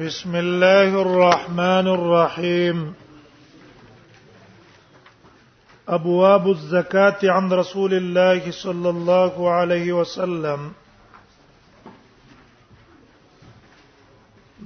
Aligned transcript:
بسم 0.00 0.34
الله 0.40 0.88
الرحمن 1.04 1.88
الرحيم 1.94 2.78
ابواب 5.96 6.46
الزكاه 6.52 7.32
عن 7.38 7.48
رسول 7.58 7.94
الله 7.96 8.52
صلى 8.58 8.92
الله 8.94 9.48
عليه 9.56 9.88
وسلم 9.98 10.62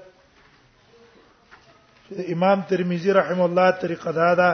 امام 2.12 2.60
ترمذی 2.70 3.12
رحم 3.12 3.40
الله 3.40 3.70
طریقه 3.82 4.12
دا 4.12 4.34
ده 4.34 4.52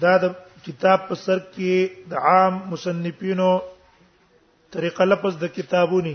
دا 0.00 0.16
د 0.28 0.32
کتاب 0.66 1.08
په 1.08 1.14
سر 1.14 1.38
کې 1.44 2.10
د 2.10 2.24
عام 2.30 2.58
مصنفینو 2.72 3.48
طریقه 4.76 5.04
لپس 5.04 5.38
د 5.42 5.48
کتابونی 5.56 6.14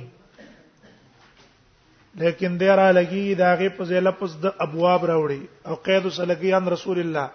لیکن 2.21 2.57
دیر 2.59 2.77
لګي 2.97 3.33
دا 3.37 3.53
غي 3.61 3.69
په 3.69 3.83
ځای 3.91 3.99
لپس 4.03 4.35
د 4.43 4.61
ابواب 4.67 5.01
راوړي 5.11 5.41
او 5.67 5.75
قید 5.75 6.09
سلګي 6.17 6.53
ان 6.57 6.67
رسول 6.75 6.99
الله 7.05 7.27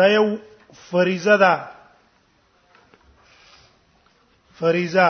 دا 0.00 0.06
یو 0.16 0.26
فریضه 0.90 1.34
ده 1.44 1.54
فریضه 4.60 5.08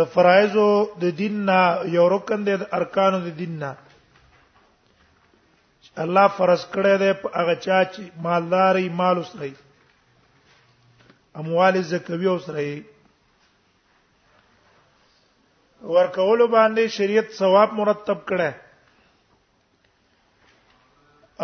د 0.00 0.02
فرایضو 0.16 0.66
د 1.02 1.04
دین 1.22 1.34
نه 1.48 1.60
یو 1.98 2.06
رکن 2.16 2.40
دی 2.46 2.54
د 2.62 2.64
ارکانو 2.80 3.18
د 3.28 3.30
دین 3.42 3.54
نه 3.66 3.72
الله 5.98 6.28
فرض 6.36 6.60
کړی 6.74 6.96
دی 7.00 7.12
په 7.22 7.28
هغه 7.36 7.54
چا 7.64 7.78
چې 7.92 8.00
مالداري 8.22 8.88
مال 8.98 9.16
وسره 9.18 9.48
اموال 11.40 11.74
زکوی 11.90 12.26
وسره 12.34 12.84
ورکول 15.94 16.40
باندې 16.56 16.84
شریعت 16.96 17.28
ثواب 17.38 17.70
مرتب 17.78 18.18
کړی 18.28 18.52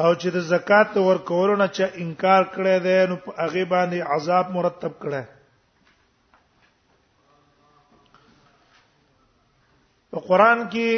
او 0.02 0.14
چې 0.20 0.28
د 0.34 0.38
زکات 0.50 0.90
ورکول 1.08 1.50
نه 1.60 1.68
چې 1.76 1.84
انکار 2.02 2.42
کړی 2.54 2.78
دی 2.84 2.98
نو 3.08 3.16
په 3.24 3.30
هغه 3.42 3.64
باندې 3.72 3.98
عذاب 4.14 4.46
مرتب 4.58 4.92
کړی 5.02 5.22
په 10.10 10.18
قران 10.28 10.58
کې 10.72 10.88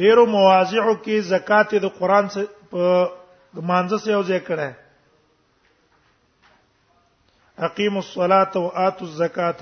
ډیرو 0.00 0.22
مواضعو 0.34 0.94
کې 1.04 1.16
زکات 1.30 1.68
د 1.84 1.88
قران 1.98 2.24
څخه 2.32 2.46
په 2.70 2.82
مانزه 3.70 3.96
سره 4.04 4.12
یو 4.16 4.22
ځای 4.28 4.40
کړه 4.48 4.68
اقیم 7.66 7.94
الصلاة 8.02 8.52
و 8.64 8.68
آتوا 8.86 9.06
الزکاة 9.08 9.60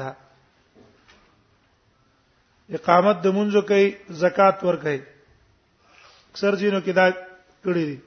اقامت 2.77 3.17
د 3.25 3.35
منځو 3.37 3.61
کوي 3.69 3.89
زکات 4.23 4.57
ور 4.65 4.77
کوي 4.85 5.01
اکثر 6.31 6.53
جنو 6.61 6.81
کې 6.87 6.93
دا 6.99 7.07
کړی 7.65 7.85
دي 7.91 7.99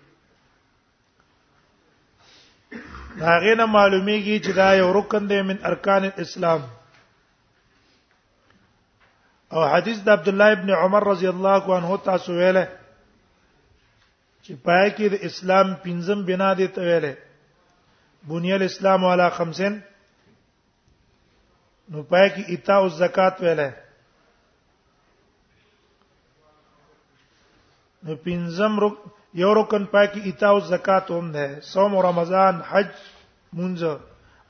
دا 3.21 3.33
غینه 3.43 3.65
معلومیږي 3.75 4.37
چې 4.43 4.51
دا 4.61 4.67
یو 4.81 4.89
رکن 4.99 5.23
دی 5.29 5.41
من 5.51 5.57
ارکان 5.71 6.03
الاسلام 6.09 6.61
او 9.53 9.63
حدیث 9.75 9.97
د 10.03 10.09
عبد 10.17 10.27
الله 10.27 10.51
ابن 10.57 10.69
عمر 10.83 11.03
رضی 11.11 11.27
الله 11.33 11.63
عنه 11.77 11.91
تاسو 12.09 12.29
ویله 12.41 12.63
چې 14.43 14.51
پای 14.67 14.87
کې 14.95 15.05
د 15.13 15.15
اسلام 15.29 15.67
پنځم 15.85 16.19
بنا 16.29 16.51
دي 16.59 16.67
ته 16.77 16.81
ویله 16.87 17.13
بنی 18.29 18.51
الاسلام 18.57 19.01
علی 19.13 19.27
خمسن 19.37 19.73
نو 21.91 21.99
پای 22.11 22.27
کې 22.33 22.43
ایتاء 22.53 22.81
الزکات 22.87 23.35
ویله 23.45 23.69
نو 28.05 28.11
پنځم 28.25 28.73
رک 28.85 28.95
یو 29.43 29.51
رکن 29.59 29.83
پای 29.93 30.07
کې 30.11 30.19
ایتاء 30.29 30.53
الزکات 30.59 31.05
هم 31.11 31.27
ده 31.37 31.45
صوم 31.71 31.91
او 31.95 32.01
رمضان 32.09 32.55
حج 32.71 32.89
منځ 33.57 33.81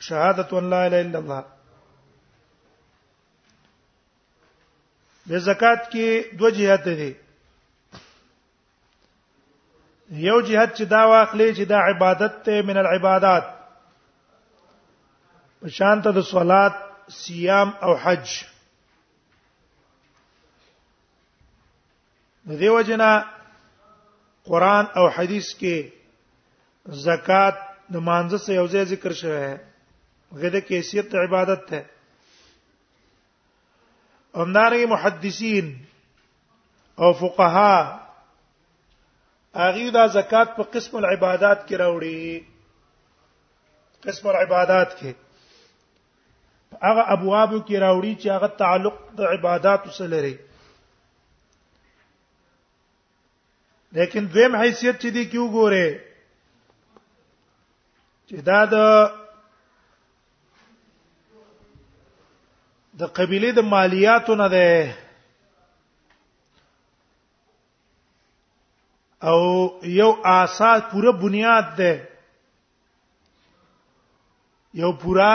شهادت 0.08 0.50
ان 0.54 0.66
لا 0.72 0.82
اله 0.88 1.02
الا 1.06 1.20
الله 1.20 1.42
د 5.30 5.32
زکات 5.50 5.82
کې 5.94 6.08
دوه 6.40 6.50
جهات 6.58 6.86
دي 7.00 7.12
یو 10.28 10.38
جهات 10.48 10.70
چې 10.78 10.84
دا 10.94 11.02
واخلې 11.12 11.48
چې 11.58 11.64
دا 11.72 11.80
عبادت 11.92 12.34
ته 12.46 12.56
من 12.68 12.78
العبادات 12.84 13.46
په 15.64 15.68
شان 15.78 15.98
ته 16.06 16.10
د 16.18 16.26
صلات 16.32 16.76
صيام 17.22 17.70
او 17.88 17.92
حج 18.04 18.28
د 22.48 22.62
دیو 22.64 22.76
جنا 22.90 23.12
قران 24.50 24.86
او 25.00 25.06
حديث 25.16 25.48
کې 25.62 25.78
زکات 27.06 27.58
د 27.94 28.08
مانزه 28.10 28.38
سره 28.46 28.56
یو 28.60 28.66
ځای 28.74 28.84
ذکر 28.96 29.12
شوی 29.22 29.40
دی 29.46 29.54
غږه 30.40 30.62
کیسیت 30.70 31.10
عبادت 31.26 31.64
ده 31.70 31.80
همدارنګه 34.38 34.86
محدثین 34.96 35.68
او 36.96 37.14
فقها 37.22 37.74
اغه 39.68 39.86
دا 39.92 40.04
زکات 40.18 40.48
په 40.58 40.64
قسم 40.74 40.94
العبادات 40.98 41.60
کې 41.68 41.76
راوړي 41.82 42.26
قسم 44.08 44.26
العبادات 44.34 44.90
کې 45.00 45.12
هغه 46.88 47.04
ابواب 47.18 47.52
کې 47.68 47.76
راوړي 47.86 48.14
چې 48.22 48.28
هغه 48.36 48.50
تعلق 48.64 48.96
د 49.22 49.24
عبادت 49.36 49.80
سره 50.00 50.08
لري 50.16 50.36
لیکن 53.98 54.22
دویم 54.34 54.54
حیثیت 54.56 54.96
چې 55.02 55.08
دی 55.18 55.24
کیو 55.34 55.46
ګوره 55.58 55.88
چې 58.30 58.36
دا 58.50 58.60
د 58.74 58.76
د 63.00 63.04
قبيله 63.18 63.50
د 63.58 63.62
مالیاتو 63.74 64.34
نه 64.42 64.48
ده 64.54 64.70
او 69.30 69.40
یو 70.02 70.12
اساس 70.38 70.82
پوره 70.92 71.12
بنیاد 71.24 71.66
ده 71.80 71.92
یو 74.82 74.92
پورا 75.02 75.34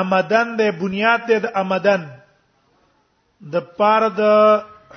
آمدن 0.00 0.48
ده 0.58 0.66
بنیاد 0.82 1.20
ده 1.28 1.36
د 1.44 1.46
آمدن 1.62 2.02
د 3.52 3.54
پار 3.78 4.02
د 4.20 4.22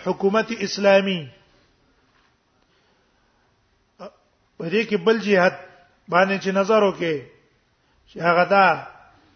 حکومت 0.04 0.48
اسلامی 0.66 1.22
په 4.58 4.66
دې 4.74 4.82
کې 4.90 4.98
بل 5.06 5.18
جهاد 5.26 5.56
باندې 6.14 6.36
چې 6.44 6.50
نظر 6.60 6.82
وکړي 6.88 7.18
چې 8.10 8.18
هغه 8.28 8.46
دا 8.54 8.68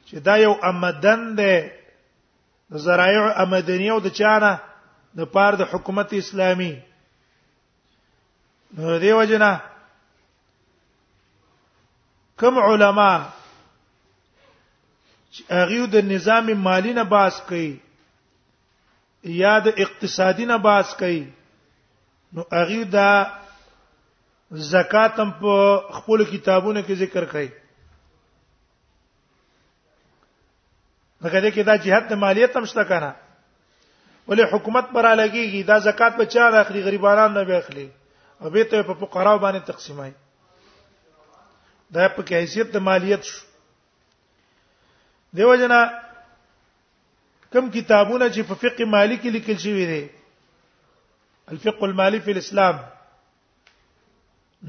چې 0.07 0.15
دا 0.27 0.35
یو 0.45 0.53
آمدن 0.69 1.21
ده 1.41 1.53
زرایع 2.69 3.23
امدنی 3.43 3.89
او 3.89 3.99
د 3.99 4.07
چانه 4.19 4.53
د 5.17 5.29
پاره 5.33 5.57
د 5.57 5.61
حکومت 5.73 6.09
اسلامي 6.17 6.73
نو 8.77 8.97
دیو 8.99 9.23
جنا 9.31 9.51
کوم 12.41 12.55
علما 12.67 13.11
هغه 15.59 15.85
د 15.93 16.05
نظام 16.11 16.47
مالی 16.67 16.91
نه 16.97 17.03
باس 17.13 17.35
کوي 17.49 17.77
یا 19.41 19.55
د 19.65 19.81
اقتصادي 19.85 20.45
نه 20.51 20.57
باس 20.67 20.87
کوي 20.99 21.23
نو 22.33 22.41
هغه 22.59 22.81
د 22.95 22.97
زکاتم 24.71 25.29
په 25.43 25.53
خپل 25.99 26.19
کتابونو 26.31 26.81
کې 26.87 26.93
ذکر 27.03 27.23
کوي 27.31 27.47
مګر 31.25 31.49
کې 31.53 31.63
دا 31.69 31.75
جهاد 31.83 32.05
د 32.13 32.19
مالیت 32.23 32.53
هم 32.57 32.65
شته 32.71 32.83
کنه 32.89 33.09
ولې 34.27 34.43
حکومت 34.53 34.85
پر 34.97 35.05
لګيږي 35.21 35.61
دا 35.71 35.77
زکات 35.87 36.13
په 36.17 36.25
چا 36.33 36.43
اخلي 36.61 36.81
غریبانان 36.87 37.31
نه 37.37 37.43
به 37.49 37.55
اخلي 37.61 37.85
او 38.41 38.49
به 38.55 38.63
ته 38.73 38.77
په 38.89 38.93
فقراو 39.01 39.39
باندې 39.45 39.61
تقسیمای 39.73 40.11
دا 41.97 42.09
په 42.17 42.21
حیثیت 42.41 42.67
د 42.75 42.85
مالیت 42.89 43.23
شو 43.31 43.39
دیو 45.39 45.55
جنا 45.63 45.79
کم 47.53 47.65
کتابونه 47.77 48.25
چې 48.33 48.41
په 48.51 48.55
فقه 48.65 48.85
مالی 48.97 49.17
کې 49.17 49.29
لیکل 49.37 49.57
شوی 49.65 49.85
دي 49.93 50.03
الفقه 51.53 51.83
المالی 51.89 52.19
فی 52.27 52.31
الاسلام 52.37 52.75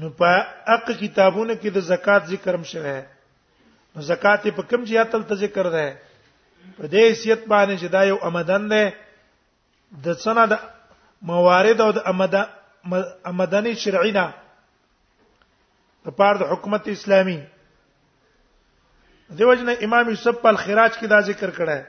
نو 0.01 0.09
په 0.17 0.31
اق 0.75 0.89
کتابونه 1.05 1.53
کې 1.61 1.69
د 1.77 1.87
زکات 1.93 2.23
ذکر 2.35 2.53
هم 2.59 2.63
شوی 2.73 2.97
نو 3.95 4.01
زکات 4.11 4.47
په 4.59 4.63
کم 4.73 4.83
جهات 4.91 5.11
تل 5.17 5.37
ذکر 5.45 5.69
ده 5.79 5.87
په 6.75 6.87
دې 6.91 7.13
سیت 7.23 7.47
باندې 7.47 7.75
چې 7.81 7.87
دا 7.89 8.01
یو 8.03 8.17
آمدن 8.29 8.67
ده 8.69 8.91
د 10.05 10.07
څنګه 10.23 10.43
د 10.51 10.53
موارد 11.21 11.81
او 11.81 11.91
د 11.97 11.99
آمدنی 13.31 13.73
شرعي 13.83 14.11
نه 14.11 14.25
په 16.03 16.11
پاره 16.11 16.37
د 16.39 16.43
حکومت 16.53 16.87
اسلامي 16.93 17.39
دیو 19.39 19.53
جن 19.61 19.69
امام 19.85 20.09
یوسف 20.09 20.35
په 20.41 20.49
الخراج 20.49 20.91
کې 20.97 21.07
دا 21.13 21.19
ذکر 21.29 21.51
کړه 21.51 21.79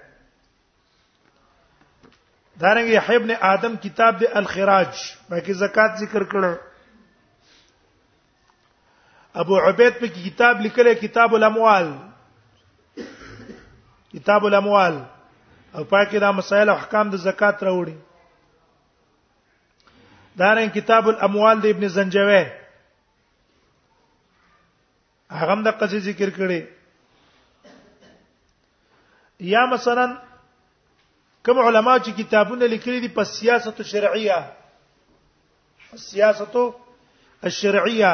دارنګ 2.62 2.88
یحیی 2.94 3.16
ابن 3.16 3.30
آدم 3.50 3.76
کتاب 3.82 4.18
د 4.20 4.24
الخراج 4.40 4.92
باقي 5.30 5.52
زکات 5.64 5.98
ذکر 6.04 6.22
کړه 6.24 6.52
ابو 9.42 9.58
عبید 9.68 9.98
په 10.00 10.06
کتاب 10.22 10.60
لیکلی 10.60 10.94
کتاب 11.02 11.34
الاموال 11.34 11.92
کتاب 14.12 14.44
الاموال 14.46 14.94
او 15.74 15.84
پاکي 15.84 16.18
دا 16.18 16.32
مسائل 16.32 16.68
او 16.68 16.76
احکام 16.76 17.10
د 17.10 17.16
زکات 17.22 17.58
راوړي 17.66 17.96
دا 20.42 20.48
رنګ 20.56 20.70
کتاب 20.76 21.08
الاموال 21.08 21.56
د 21.62 21.66
ابن 21.74 21.88
زنجوی 21.96 22.44
هغه 25.40 25.54
د 25.62 25.68
قصې 25.80 25.98
ذکر 26.08 26.28
کړي 26.38 26.60
یا 29.54 29.62
مثلا 29.74 30.06
کوم 31.48 31.58
علما 31.64 31.94
چې 31.98 32.10
کتابونه 32.22 32.64
لیکلي 32.74 32.98
دي 33.06 33.10
په 33.18 33.24
سیاست 33.34 33.76
شرعیه 33.92 34.40
السیاست 35.98 36.54
الشرعیه 37.42 38.12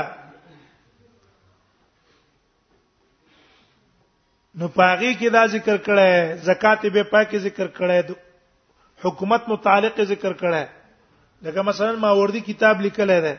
نو 4.59 4.67
پاغي 4.75 5.13
کې 5.19 5.31
دا 5.35 5.45
ذکر 5.53 5.77
کړه 5.87 6.37
زکات 6.49 6.85
به 6.97 7.03
پاکي 7.15 7.39
ذکر 7.47 7.67
کړه 7.79 8.17
حکومت 9.05 9.49
متعلق 9.53 10.01
ذکر 10.11 10.33
کړه 10.33 10.63
لکه 11.47 11.63
مثلا 11.69 11.91
ما 12.05 12.11
وردی 12.21 12.41
کتاب 12.51 12.81
لیکل 12.87 13.11
دی 13.25 13.33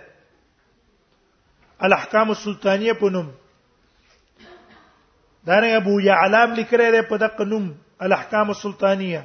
الاحکام 1.88 2.30
السلطانیه 2.36 2.94
په 3.04 3.10
نوم 3.16 3.32
دا 5.52 5.60
نه 5.64 5.68
ابو 5.84 5.96
یعلام 6.08 6.54
لیکل 6.60 6.82
دی 6.98 7.02
په 7.14 7.18
دغه 7.24 7.46
نوم 7.54 7.72
الاحکام 8.10 8.50
السلطانیه 8.58 9.24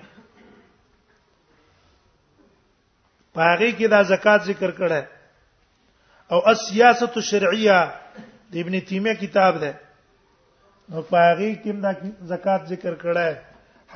پاغي 3.35 3.73
کې 3.73 3.87
دا 3.99 4.03
زکات 4.15 4.43
ذکر 4.55 4.71
کړه 4.81 5.03
او 6.35 6.43
السیاسه 6.57 7.11
الشرعیه 7.27 7.85
د 8.25 8.55
ابن 8.67 8.81
تیمیه 8.89 9.15
کتاب 9.29 9.59
ده 9.69 9.77
نو 10.93 10.99
پاغي 11.13 11.51
کوم 11.65 11.77
د 11.85 11.99
زکات 12.33 12.63
ذکر 12.73 12.95
کړه 13.03 13.29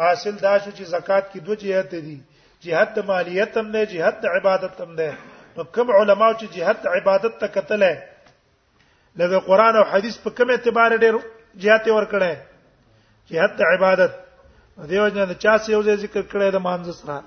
حاصل 0.00 0.35
دا 0.46 0.52
شو 0.62 0.70
چې 0.76 0.85
زکات 0.94 1.25
کې 1.31 1.38
دوه 1.46 1.56
جهت 1.62 1.91
دي 2.06 2.19
جهت 2.67 2.88
د 2.99 3.08
مالیت 3.11 3.52
هم 3.62 3.67
ده 3.76 3.82
جهت 3.94 4.17
د 4.26 4.37
عبادت 4.38 4.76
هم 4.85 4.93
ده 4.99 5.11
نو 5.56 5.62
کوم 5.76 5.88
علما 6.00 6.31
چې 6.38 6.46
جهت 6.55 6.81
عبادت 6.99 7.35
ته 7.43 7.49
کتل 7.58 7.82
لکه 9.23 9.38
قران 9.49 9.75
او 9.81 9.85
حديث 9.94 10.17
په 10.26 10.31
کوم 10.38 10.49
اعتبار 10.55 10.91
ډېر 10.96 11.14
جهت 11.67 11.85
ور 11.96 12.05
کړه 12.12 12.32
جهت 13.31 13.56
عبادت 13.73 14.12
دیو 14.94 15.08
جن 15.19 15.26
د 15.35 15.43
چا 15.43 15.58
څه 15.58 15.69
یو 15.76 15.82
ذکر 16.02 16.23
کړه 16.32 16.46
د 16.56 16.67
مانځ 16.67 16.87
سره 17.00 17.19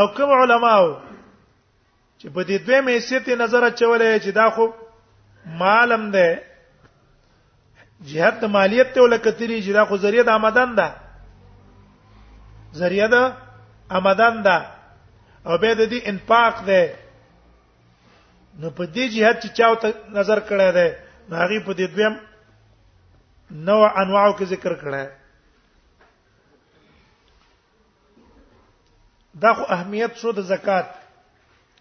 او 0.00 0.04
کوم 0.18 0.30
علما 0.42 0.74
چې 2.18 2.26
په 2.34 2.40
دې 2.48 2.56
دوه 2.68 2.80
مې 2.86 2.98
سيتي 3.08 3.34
نظر 3.46 3.62
اچولې 3.70 4.10
چې 4.24 4.30
دا 4.40 4.46
خو 4.54 4.64
مالم 5.64 6.10
ده 6.16 6.28
jihad 8.02 8.40
ته 8.40 8.46
مالیت 8.46 8.94
ته 8.94 9.00
ولکتري 9.02 9.62
چې 9.62 9.72
دا 9.72 9.84
خو 9.84 9.96
ذریعہ 9.98 10.22
د 10.24 10.28
آمدن 10.30 10.70
ده 10.74 10.88
ذریعہ 12.74 13.08
د 13.08 13.16
آمدن 13.90 14.42
ده 14.42 14.56
او 15.46 15.58
به 15.58 15.74
د 15.74 15.80
دې 15.90 15.98
انفاق 16.06 16.54
ده 16.68 16.82
نو 18.60 18.70
په 18.70 18.84
دې 18.94 19.04
jihad 19.14 19.36
چې 19.42 19.48
چاو 19.56 19.74
ته 19.82 19.88
نظر 20.14 20.38
کړی 20.46 20.70
ده 20.78 20.86
هغه 21.30 21.64
په 21.66 21.72
دې 21.74 21.86
دویم 21.94 22.14
نوع 23.50 23.84
انواعو 24.00 24.36
کې 24.38 24.44
ذکر 24.54 24.72
کړی 24.82 25.04
دا 29.42 29.54
خو 29.54 29.62
اهمیت 29.74 30.16
شو 30.22 30.30
د 30.32 30.40
زکات 30.46 30.86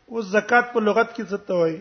اوس 0.10 0.26
زکات 0.34 0.74
په 0.74 0.80
لغت 0.82 1.16
کې 1.16 1.24
څه 1.30 1.38
ته 1.48 1.54
وایي 1.54 1.80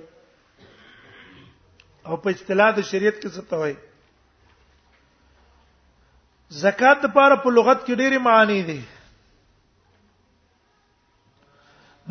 او 2.07 2.17
په 2.17 2.31
اصطلاح 2.31 2.71
د 2.77 2.81
شریعت 2.91 3.15
کې 3.23 3.29
څه 3.35 3.43
ته 3.51 3.57
وایي 3.57 3.77
زکات 6.51 7.05
لپاره 7.05 7.35
په 7.43 7.49
لغت 7.57 7.79
کې 7.87 7.95
ډېری 8.01 8.19
معنی 8.27 8.61
دي 8.69 8.81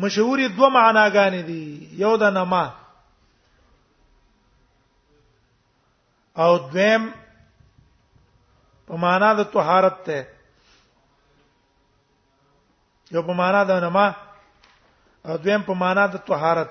مشهورې 0.00 0.46
دوه 0.56 0.68
معناګانې 0.78 1.42
دي 1.48 1.62
یو 2.04 2.12
د 2.16 2.24
نما 2.36 2.64
او 6.42 6.52
دویم 6.70 7.02
په 8.86 8.94
معنا 9.02 9.30
د 9.32 9.40
طهارت 9.54 9.96
ته 10.06 10.18
یو 13.14 13.22
په 13.26 13.32
معنا 13.40 13.62
د 13.70 13.80
نما 13.84 14.06
او 15.28 15.36
دویم 15.42 15.62
په 15.68 15.72
معنا 15.82 16.04
د 16.08 16.16
طهارت 16.28 16.70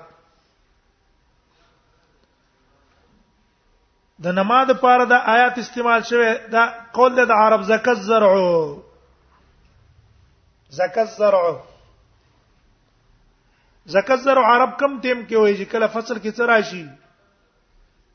د 4.24 4.26
نماز 4.36 4.64
لپاره 4.72 5.04
د 5.12 5.14
آیات 5.36 5.54
استعمال 5.62 6.00
شوه 6.10 6.28
دا 6.54 6.62
قول 6.96 7.12
د 7.16 7.20
عرب 7.42 7.60
زکات 7.72 7.98
زرع 8.08 8.32
زکات 10.80 11.08
زرع 11.18 11.44
زکات 13.94 14.18
زرع 14.26 14.42
عرب 14.52 14.70
کم 14.80 14.92
تیم 15.04 15.18
کې 15.28 15.36
وایي 15.40 15.56
چې 15.58 15.66
کله 15.72 15.86
فصل 15.96 16.16
کې 16.22 16.30
څه 16.36 16.42
راشي 16.52 16.84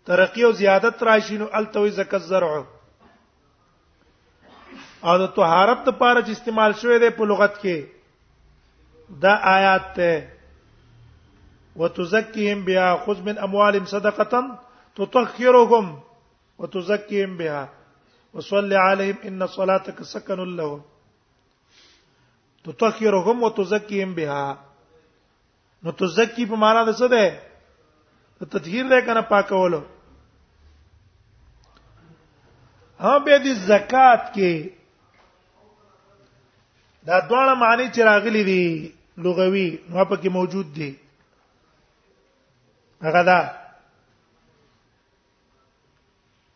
ترقی 0.09 0.41
او 0.45 0.51
زیادت 0.63 0.95
راشي 1.09 1.35
نو 1.43 1.47
التوي 1.59 1.91
زکات 1.99 2.21
زرع 2.31 2.51
او 2.55 2.63
د 5.23 5.25
طهارت 5.35 5.81
لپاره 5.89 6.19
چې 6.25 6.31
استعمال 6.37 6.71
شوه 6.81 6.95
دی 7.05 7.09
په 7.19 7.23
لغت 7.33 7.53
کې 7.61 7.77
دا 9.23 9.33
آیات 9.55 9.83
ته 10.01 10.11
وتزکیهم 11.79 12.59
بیا 12.65 12.85
خذ 13.05 13.17
من 13.29 13.35
اموالهم 13.45 13.85
صدقه 13.95 14.25
تطهرهم 14.95 15.99
وتزكيهم 16.57 17.37
بها 17.37 17.69
وصلي 18.33 18.75
عليهم 18.75 19.17
ان 19.25 19.47
صلاتك 19.47 20.03
سكن 20.03 20.55
لهم 20.55 20.81
تطهرهم 22.63 23.43
وتزكيهم 23.43 24.13
بها 24.15 24.61
نو 25.85 25.91
تزکی 25.99 26.43
په 26.49 26.55
معنا 26.61 26.81
د 26.87 26.89
څه 26.97 27.07
ده 27.11 27.25
تطهیر 28.55 28.85
ده 28.89 28.97
کنه 29.05 29.21
پاکولو 29.29 29.81
ها 33.05 33.13
به 33.27 33.35
د 33.45 33.47
زکات 33.69 34.23
کې 34.35 34.53
دا 37.09 37.15
ډول 37.29 37.49
معنی 37.63 37.87
چې 37.95 38.01
راغلي 38.09 38.43
دي 38.49 38.65
لغوي 39.27 39.69
نو 39.89 40.05
په 40.05 40.15
کې 40.15 40.29
موجود 40.37 40.67
دي 40.75 40.91
هغه 43.07 43.21
ده 43.31 43.41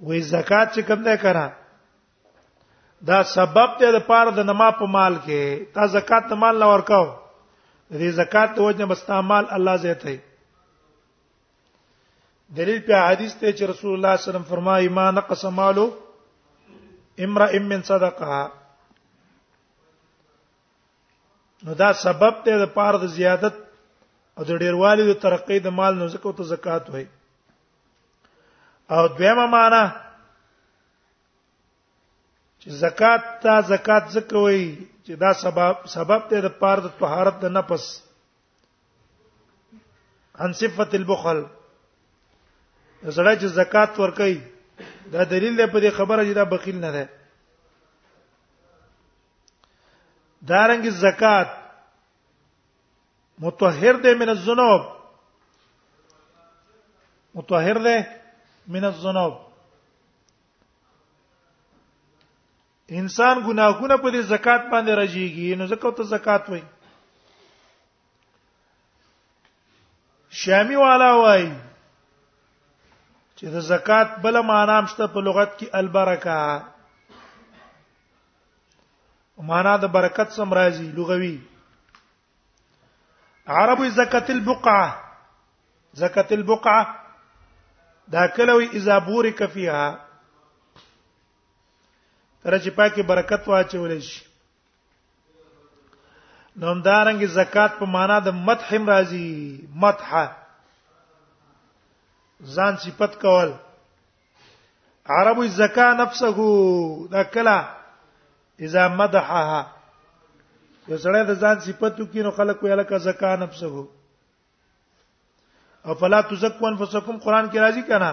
وې 0.08 0.20
زکات 0.34 0.68
چې 0.76 0.82
کوم 0.88 1.02
ده 1.08 1.16
کرا 1.24 1.48
دا 3.10 3.20
سبب 3.36 3.70
ته 3.80 3.88
د 3.98 4.06
پاره 4.10 4.32
د 4.38 4.48
نما 4.50 4.70
په 4.80 4.86
مال 4.96 5.14
کې 5.26 5.42
تا 5.74 5.84
زکات 5.96 6.24
ته 6.30 6.36
مال 6.44 6.56
نه 6.62 6.68
ورکاو 6.74 7.06
دې 8.00 8.10
زکات 8.22 8.50
ته 8.56 8.62
وجه 8.68 8.86
مستا 8.92 9.18
مال 9.30 9.46
الله 9.58 9.76
زیته 9.86 10.16
دلیل 12.58 12.82
په 12.88 12.96
حدیث 13.08 13.34
ته 13.40 13.48
چې 13.58 13.64
رسول 13.72 13.92
الله 13.94 14.14
صلی 14.16 14.20
الله 14.20 14.20
علیه 14.28 14.32
وسلم 14.32 14.52
فرمایي 14.54 14.88
ما 15.00 15.12
نقص 15.18 15.46
مالو 15.60 15.88
امرئ 17.28 17.60
من 17.72 17.82
صدقه 17.92 18.40
نو 21.68 21.74
دا 21.84 21.92
سبب 22.06 22.34
ته 22.48 22.52
د 22.64 22.74
پاره 22.80 22.98
د 23.04 23.08
زیادت 23.20 23.56
او 24.38 24.44
د 24.48 24.52
ډیروالي 24.64 25.04
د 25.08 25.14
ترقې 25.22 25.58
د 25.66 25.78
مال 25.82 25.94
نو 26.00 26.08
زکات 26.16 26.36
او 26.40 26.44
زکات 26.56 26.86
وایي 26.90 27.08
او 28.90 29.08
دویمه 29.08 29.46
معنا 29.48 29.84
چې 32.62 32.70
زکات 32.84 33.22
ته 33.42 33.62
زکات 33.62 34.04
زکوي 34.16 34.86
چې 35.06 35.16
دا 35.16 35.34
سبب 35.34 35.76
سبب 35.86 36.22
ته 36.30 36.42
د 36.42 36.46
پاره 36.62 36.82
د 36.82 36.90
طهارت 37.00 37.36
د 37.42 37.46
نفس 37.52 37.86
ان 40.46 40.54
صفت 40.60 40.94
البخل 40.96 41.44
زړه 43.04 43.34
چې 43.40 43.46
زکات 43.60 44.00
ورکي 44.00 44.36
دا 45.12 45.24
دلیل 45.24 45.56
دی 45.58 45.66
په 45.72 45.80
دې 45.80 45.90
خبره 45.98 46.24
چې 46.24 46.34
دا 46.36 46.44
بخیل 46.46 46.80
نه 46.80 46.92
ده 46.98 47.06
دارنګ 50.48 50.90
زکات 50.90 51.50
متطهر 53.40 53.96
دی 54.06 54.14
من 54.16 54.30
الذنوب 54.30 54.82
متطهر 57.36 57.78
دی 57.88 57.98
من 58.68 58.84
الذنوب 58.86 59.34
انسان 63.00 63.42
ګناهونه 63.48 63.96
په 63.98 64.10
دې 64.12 64.22
زکات 64.32 64.64
باندې 64.72 64.94
راځيږي 65.00 65.46
نو 65.60 65.66
زکات 65.74 65.94
ته 65.98 66.04
زکات 66.14 66.44
وایي 66.50 66.66
شامی 70.42 70.76
والا 70.82 71.10
وایي 71.18 71.50
چې 73.38 73.46
د 73.56 73.58
زکات 73.70 74.10
بل 74.26 74.36
معنا 74.50 74.78
مشته 74.88 75.06
په 75.08 75.20
لغت 75.30 75.52
کې 75.60 75.68
البرکه 75.84 76.40
معنا 79.48 79.74
د 79.86 79.88
برکت 79.98 80.28
سم 80.34 80.50
راځي 80.62 80.88
لغوي 81.00 81.38
عربي 83.58 83.88
زکات 84.04 84.28
البقعه 84.36 84.86
زکات 86.04 86.30
البقعه 86.40 86.84
دا 88.12 88.28
کله 88.38 88.54
وی 88.58 88.68
اذا 88.78 88.98
بورک 89.08 89.42
فیها 89.54 89.84
تر 92.44 92.58
چې 92.60 92.70
پاکي 92.76 93.02
برکت 93.10 93.48
واچول 93.50 94.00
شي 94.08 94.24
نو 96.58 96.66
همدارنګه 96.72 97.28
زکات 97.38 97.72
په 97.80 97.86
معنا 97.94 98.18
د 98.26 98.38
مدح 98.48 98.76
هم 98.76 98.84
راځي 98.90 99.30
مدح 99.84 100.10
ځان 102.56 102.76
صفت 102.84 103.22
کول 103.22 103.52
عربو 105.16 105.48
زکا 105.56 105.94
نفسه 105.94 106.30
دا 107.12 107.24
کلا 107.36 107.58
اذا 108.68 108.88
مدحها 109.00 109.60
یو 110.88 110.98
سړی 110.98 111.24
د 111.30 111.42
ځان 111.42 111.60
صفت 111.68 111.96
کوي 112.12 112.24
نو 112.28 112.32
خلک 112.40 112.64
ویل 112.64 112.84
کا 112.90 112.98
زکا 113.10 113.36
نفسه 113.44 113.88
او 115.86 115.94
فلا 115.94 116.22
تزکو 116.30 116.66
انفسکم 116.68 117.18
قران 117.24 117.50
کې 117.50 117.58
راځي 117.64 117.84
کنه 117.90 118.12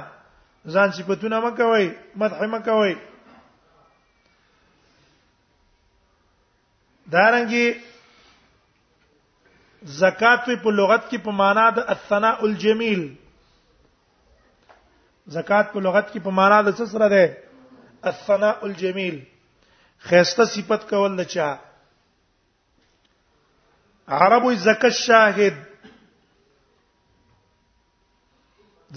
ځان 0.75 0.89
صفاتونه 0.97 1.37
مکوي 1.45 1.87
مدح 2.23 2.41
مکوي 2.55 2.95
دارنګي 7.15 7.67
زکات 10.01 10.41
په 10.63 10.69
لغت 10.81 11.03
کې 11.11 11.19
په 11.25 11.31
معنا 11.41 11.67
د 11.79 11.81
الثناء 11.97 12.39
الجمیل 12.51 13.03
زکات 15.39 15.67
په 15.73 15.79
لغت 15.81 16.07
کې 16.13 16.21
په 16.29 16.33
معنا 16.41 16.59
د 16.63 16.69
څه 16.79 16.85
سره 16.93 17.09
ده 17.17 17.25
الثناء 18.13 18.57
الجمیل 18.71 19.17
خیسته 20.11 20.45
صفت 20.53 20.83
کول 20.95 21.13
نه 21.17 21.25
چا 21.35 21.49
عربو 24.23 24.49
زکات 24.63 24.93
شاهد 25.03 25.57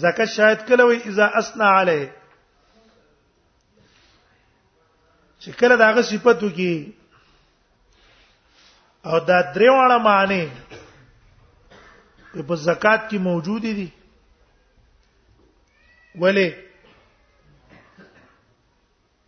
زکات 0.02 0.28
شاید 0.36 0.64
کله 0.68 0.84
وي 0.88 0.98
اذا 1.10 1.26
اسنا 1.40 1.68
علی 1.80 2.00
چې 5.38 5.50
کله 5.60 5.76
داغه 5.82 6.02
صفاتو 6.08 6.48
کې 6.56 6.72
او 9.08 9.18
دا 9.30 9.38
درې 9.54 9.68
واړه 9.74 9.98
معنی 10.06 10.44
په 12.48 12.54
زکات 12.68 13.00
کې 13.08 13.18
موجود 13.28 13.62
دي 13.62 13.88
ولې 16.20 16.48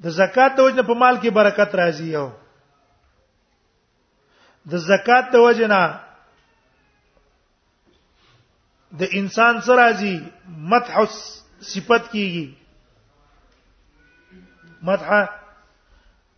د 0.04 0.14
زکات 0.20 0.52
د 0.56 0.60
وجنه 0.68 0.82
په 0.90 0.94
مال 1.04 1.14
کې 1.22 1.30
برکت 1.40 1.70
راځي 1.80 2.10
او 2.20 2.28
د 4.72 4.84
زکات 4.90 5.24
د 5.32 5.36
وجنه 5.48 5.80
د 8.96 9.00
انسان 9.20 9.54
سره 9.66 9.76
راځي 9.82 10.14
مدح 10.70 10.94
صفت 11.72 12.04
کیږي 12.12 12.46
مدح 14.86 15.08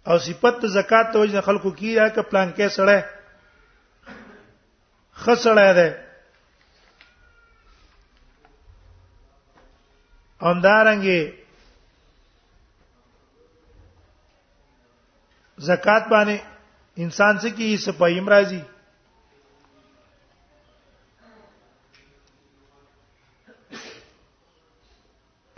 او 0.09 0.16
صفت 0.26 0.59
زکات 0.76 1.07
ته 1.12 1.19
وجه 1.21 1.40
خلکو 1.47 1.71
کیه 1.78 2.09
ک 2.14 2.26
پلان 2.30 2.49
کې 2.57 2.69
سره 2.76 2.97
خسړه 5.23 5.71
ده 5.78 5.88
همدارنګه 10.47 11.21
زکات 15.71 16.04
باندې 16.12 16.37
انسان 17.04 17.35
څه 17.42 17.49
کی 17.57 17.69
سپایم 17.87 18.26
راځي 18.35 18.62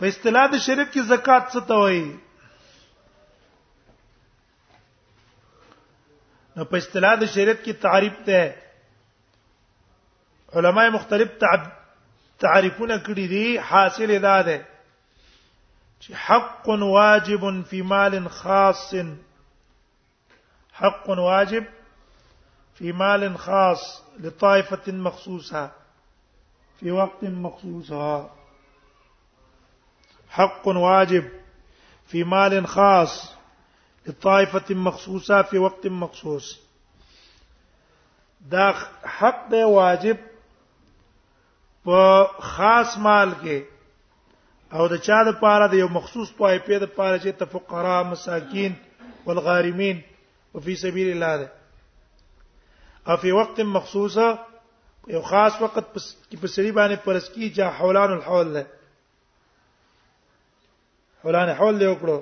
په 0.03 0.07
اصطلاح 0.13 0.45
د 0.51 0.55
شریعت 0.65 0.87
کې 0.93 1.01
زکات 1.13 1.43
څه 1.53 1.59
ته 1.67 1.75
وایي 1.81 2.05
نو 6.55 6.63
په 6.71 6.75
اصطلاح 6.83 7.13
د 7.21 7.23
شریعت 7.35 7.59
کې 7.65 7.73
تعریف 7.85 8.15
ته 8.29 8.39
علماي 10.59 10.87
مختلف 10.97 11.29
تعریفونه 12.43 12.95
کړی 13.07 13.25
دي 13.35 13.45
حاصل 13.69 14.07
ادا 14.17 14.37
ده 14.49 14.57
چې 16.01 16.09
حق 16.25 16.65
واجب 16.99 17.43
فی 17.71 17.79
مال 17.95 18.13
خاص 18.43 18.81
حق 20.83 21.03
واجب 21.31 21.63
فی 22.75 22.87
مال 22.99 23.21
خاص 23.47 23.81
لطائفة 24.23 24.85
مخصوصة 25.09 25.63
في 26.79 26.87
وقت 27.01 27.21
مخصوصة 27.49 28.07
حق 30.35 30.67
واجب 30.67 31.25
في 32.07 32.23
مال 32.23 32.67
خاص 32.67 33.33
لطائفه 34.05 34.75
مخصوصه 34.75 35.41
في 35.41 35.57
وقت 35.57 35.87
مخصوص 35.87 36.59
دا 38.51 38.71
حق 39.05 39.49
دی 39.51 39.63
واجب 39.63 40.17
په 41.85 42.23
خاص 42.39 42.97
مال 42.97 43.35
کې 43.43 43.59
او 44.77 44.87
د 44.93 45.03
چا 45.07 45.19
د 45.27 45.39
پاره 45.43 45.67
د 45.71 45.79
یو 45.81 45.87
مخصوص 45.97 46.29
طایفې 46.41 46.77
د 46.83 46.93
پاره 46.97 47.17
چې 47.23 47.29
تفقرا 47.41 47.97
مساکین 48.11 48.73
والغارمین 49.25 49.97
وفي 50.53 50.75
سبيل 50.83 51.09
الله 51.13 51.33
ده 51.43 51.47
او 53.09 53.15
په 53.25 53.33
وخت 53.41 53.61
مخصوصه 53.75 54.27
یو 55.15 55.21
خاص 55.33 55.53
وخت 55.61 55.77
په 56.41 56.47
سری 56.55 56.71
باندې 56.77 56.97
پرسکی 57.09 57.49
جا 57.59 57.67
حولان 57.79 58.11
الحول 58.19 58.49
ده 58.57 58.63
فلان 61.23 61.49
حول 61.57 61.77
دی 61.79 61.85
وکړو 61.91 62.17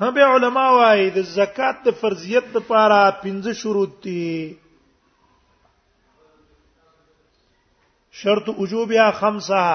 هم 0.00 0.10
به 0.18 0.22
علما 0.36 0.62
وايي 0.78 1.06
د 1.16 1.26
زکات 1.38 1.76
د 1.88 1.98
فرضیت 2.00 2.46
لپاره 2.56 2.98
پنځه 3.22 3.52
شروط 3.62 3.92
دي 4.06 4.28
شرط 8.22 8.46
وجوبیا 8.62 9.06
خمسه 9.20 9.66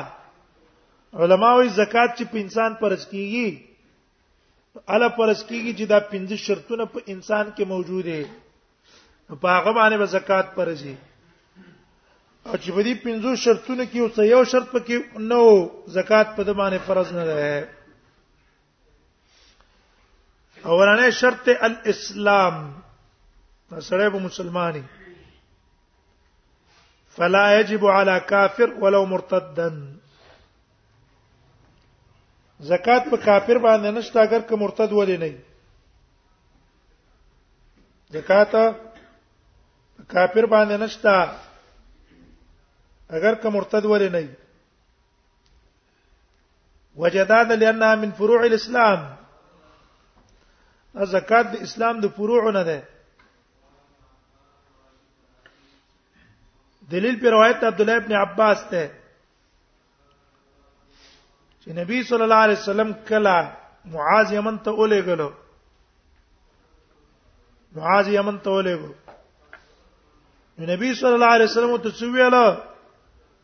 علما 1.25 1.51
وايي 1.57 1.69
زکات 1.79 2.09
چې 2.17 2.23
په 2.35 2.43
انسان 2.45 2.71
پرځ 2.83 3.01
کیږي 3.13 3.47
اله 4.93 5.09
پرسکیږي 5.19 5.73
چې 5.77 5.85
دا 5.95 5.99
پنځه 6.11 6.35
شرطونه 6.45 6.85
په 6.93 6.99
انسان 7.15 7.45
کې 7.55 7.63
موجوده 7.73 8.19
په 9.41 9.47
هغه 9.57 9.71
باندې 9.77 9.97
به 10.01 10.07
زکات 10.15 10.47
پرځي 10.57 10.95
او 12.47 12.53
چې 12.57 12.71
بدی 12.77 12.93
پنځو 13.03 13.35
شرطونه 13.43 13.83
کې 13.91 13.99
اوس 14.03 14.17
یو 14.33 14.41
شرط 14.53 14.67
پکې 14.73 14.95
نو 15.31 15.41
زکات 15.97 16.27
په 16.35 16.41
دمانه 16.47 16.77
فرض 16.87 17.07
نه 17.17 17.23
ده 17.29 17.39
اورانه 20.71 21.07
شرط 21.19 21.45
الاسلام 21.67 22.55
سره 23.85 24.07
به 24.15 24.19
مسلمانی 24.25 24.83
فلا 27.19 27.45
يجب 27.59 27.81
على 27.85 28.15
كافر 28.19 28.69
ولو 28.83 29.03
مرتدا 29.13 29.69
زکات 32.73 33.03
په 33.13 33.17
کافر 33.29 33.57
باندې 33.57 33.89
نشته 34.01 34.17
اگر 34.25 34.41
که 34.51 34.55
مرتد 34.65 34.89
ولې 34.91 35.17
نه 35.23 35.33
زکات 38.19 38.47
په 38.53 38.63
کافر 40.17 40.45
باندې 40.57 40.73
نشته 40.85 41.13
اگر 43.15 43.35
که 43.41 43.49
مرتد 43.53 43.85
ولې 43.85 44.11
نه 44.13 44.19
وي 44.27 47.01
وجداد 47.01 47.51
لانها 47.51 47.95
من 48.03 48.11
فروع 48.21 48.39
الاسلام 48.47 49.01
زکات 51.11 51.45
د 51.51 51.53
اسلام 51.67 51.95
د 52.05 52.07
فروع 52.15 52.43
نه 52.51 52.63
ده 52.69 52.79
دلیل 56.95 57.15
پر 57.19 57.27
روایت 57.37 57.59
عبد 57.71 57.79
الله 57.85 57.95
ابن 58.03 58.11
عباس 58.21 58.59
ته 58.73 58.83
چې 61.61 61.67
نبی 61.83 61.99
صلی 62.11 62.23
الله 62.29 62.41
علیه 62.49 62.57
وسلم 62.61 62.91
کلا 63.13 63.37
معاذ 63.93 64.29
یمن 64.39 64.57
ته 64.67 64.71
اولې 64.71 64.99
غلو 65.11 65.31
معاذ 67.77 68.07
یمن 68.19 68.35
ته 68.47 68.59
اولې 68.59 68.75
غلو 68.83 68.95
نبی 70.75 70.89
صلی 70.99 71.13
الله 71.15 71.31
علیه 71.39 71.47
وسلم 71.51 71.73
ته 71.77 71.89
څو 71.91 72.05
ویاله 72.15 72.45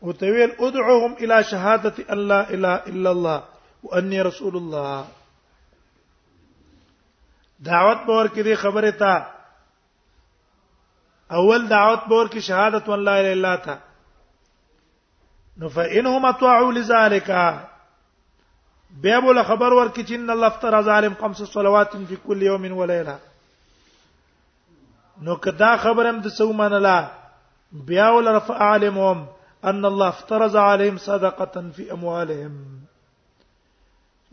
وتويل 0.02 0.54
ادعوهم 0.60 1.12
الى 1.14 1.42
شهاده 1.44 1.94
ان 2.12 2.28
لا 2.28 2.50
اله 2.50 2.74
الا 2.74 3.10
الله 3.10 3.44
واني 3.82 4.22
رسول 4.22 4.56
الله 4.56 5.06
دعوت 7.60 7.98
بور 8.06 8.28
کې 8.28 8.42
دی 8.48 8.54
خبره 8.54 8.90
تا 8.90 9.14
اول 11.40 11.68
دعوت 11.68 12.06
بور 12.12 12.26
کې 12.30 12.38
شهادت 12.38 12.88
ان 12.88 13.04
لا 13.04 13.18
اله 13.20 13.32
الا 13.32 13.32
الله 13.52 13.64
تا 13.64 13.78
نو 15.58 15.68
فانهم 15.68 16.24
اطاعوا 16.26 16.72
لذلك 16.72 17.30
بیا 19.02 19.18
بول 19.24 19.38
خبر 19.44 19.72
ورکې 19.72 20.06
چې 20.06 20.12
ان 20.12 20.30
الله 20.30 20.46
افترض 20.46 20.84
ظالم 20.84 21.12
خمس 21.20 21.42
صلوات 21.42 21.92
فی 22.08 22.16
كل 22.26 22.42
يوم 22.42 22.72
وليله 22.78 23.18
نو 25.22 25.36
کدا 25.36 25.76
خبرم 25.76 26.18
د 26.20 26.28
سو 26.38 26.52
منلا 26.62 26.96
بیا 27.72 28.08
ول 28.10 28.28
رفع 28.36 28.54
عالمهم 28.68 29.26
ان 29.64 29.84
الله 29.84 30.08
افترض 30.08 30.56
عليهم 30.56 30.96
صدقه 31.06 31.70
في 31.76 31.92
اموالهم 31.92 32.80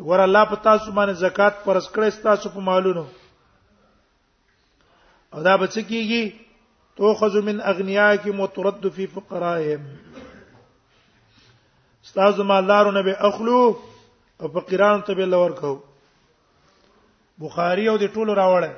ور 0.09 0.23
الله 0.23 0.43
په 0.51 0.55
تاسو 0.67 0.87
باندې 0.91 1.13
زکات 1.21 1.53
فرض 1.63 1.85
کړی 1.97 2.09
تاسو 2.27 2.45
په 2.55 2.59
مالونو 2.67 3.05
او 5.33 5.39
دا 5.47 5.53
به 5.61 5.65
څه 5.73 5.81
کیږي 5.89 6.33
توخذ 6.99 7.33
من 7.49 7.57
اغنیاکم 7.71 8.35
وترد 8.39 8.85
فی 8.99 9.05
فقرائهم 9.15 9.83
استاذ 12.03 12.39
مالدارو 12.51 12.91
نه 12.97 13.01
به 13.09 13.15
اخلو 13.31 13.63
او 14.41 14.47
فقیرانو 14.59 15.01
ته 15.09 15.13
به 15.19 15.25
لور 15.35 15.51
کو 15.59 15.73
بخاری 17.45 17.85
او 17.89 17.97
د 17.97 18.05
ټولو 18.13 18.31
راوړل 18.41 18.73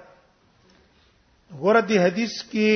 غره 1.60 1.82
دی 1.92 1.98
حدیث 2.08 2.32
کې 2.52 2.70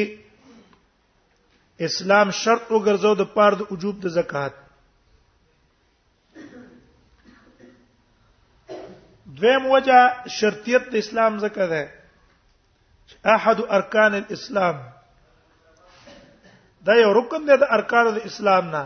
اسلام 1.82 2.32
شرط 2.32 2.72
وګرځاو 2.72 3.16
د 3.18 3.24
پاره 3.36 3.56
د 3.56 3.62
وجوب 3.72 4.00
د 4.02 4.08
زکات 4.18 4.54
دویم 9.38 9.66
وجه 9.72 10.00
شرطیت 10.38 10.84
د 10.92 10.96
اسلام 11.04 11.40
زکه 11.40 11.68
ده 11.68 11.82
احد 13.36 13.56
ارکان 13.70 14.14
الاسلام 14.14 14.76
دا 16.86 16.94
یو 16.96 17.14
رکن 17.20 17.46
دی 17.48 17.58
د 17.58 17.64
ارکان 17.78 18.06
د 18.16 18.20
اسلام 18.30 18.66
نه 18.74 18.86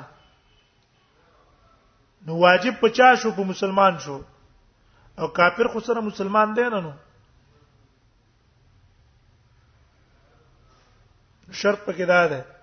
نو 2.26 2.36
واجب 2.40 2.74
پچا 2.80 3.10
شو 3.22 3.32
په 3.32 3.44
مسلمان 3.52 4.00
شو 4.04 4.20
او 5.20 5.28
کافر 5.28 5.68
خو 5.74 5.80
سره 5.80 6.02
مسلمان 6.02 6.54
دی 6.56 6.70
نه 6.70 6.80
نو 6.88 6.92
شرط 11.52 11.80
پکې 11.86 12.06
دا 12.08 12.28
ده 12.28 12.57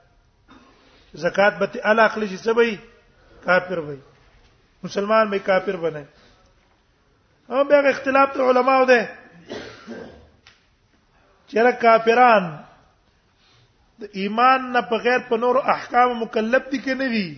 زکات 1.23 1.59
به 1.59 1.71
ال 1.93 1.99
اخلي 2.01 2.29
چې 2.31 2.37
سبي 2.45 2.77
کافر 3.45 3.79
وي 3.89 3.99
مسلمان 4.87 5.25
به 5.35 5.39
کافر 5.49 5.77
بنه 5.83 6.05
او 7.49 7.59
بیا 7.73 7.81
اختلاف 7.91 8.29
تر 8.35 8.41
علماو 8.51 8.83
ده 8.93 9.01
چیرې 11.47 11.73
کافران 11.83 12.45
د 14.05 14.07
ایمان 14.23 14.61
نه 14.75 14.81
بغیر 14.95 15.19
په 15.29 15.35
نور 15.45 15.55
احکام 15.77 16.09
مکلف 16.25 16.63
دي 16.75 16.79
کې 16.85 16.95
نه 17.03 17.09
دي 17.15 17.31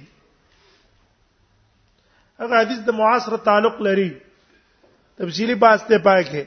هغه 2.45 2.55
حدیث 2.63 2.81
د 2.89 2.91
معاصره 3.03 3.37
تعلق 3.51 3.77
لري 3.89 4.11
تفصیلی 5.19 5.55
بحث 5.67 5.81
ته 5.93 5.99
پای 6.09 6.23
کې 6.25 6.45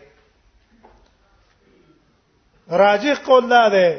راجح 2.86 3.16
قول 3.30 3.44
دا 3.56 3.66
ده 3.78 3.90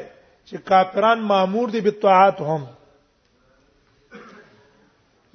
چې 0.45 0.55
کافران 0.73 1.17
مامور 1.33 1.67
دي 1.79 1.83
بالطاعات 1.89 2.37
هم 2.51 2.63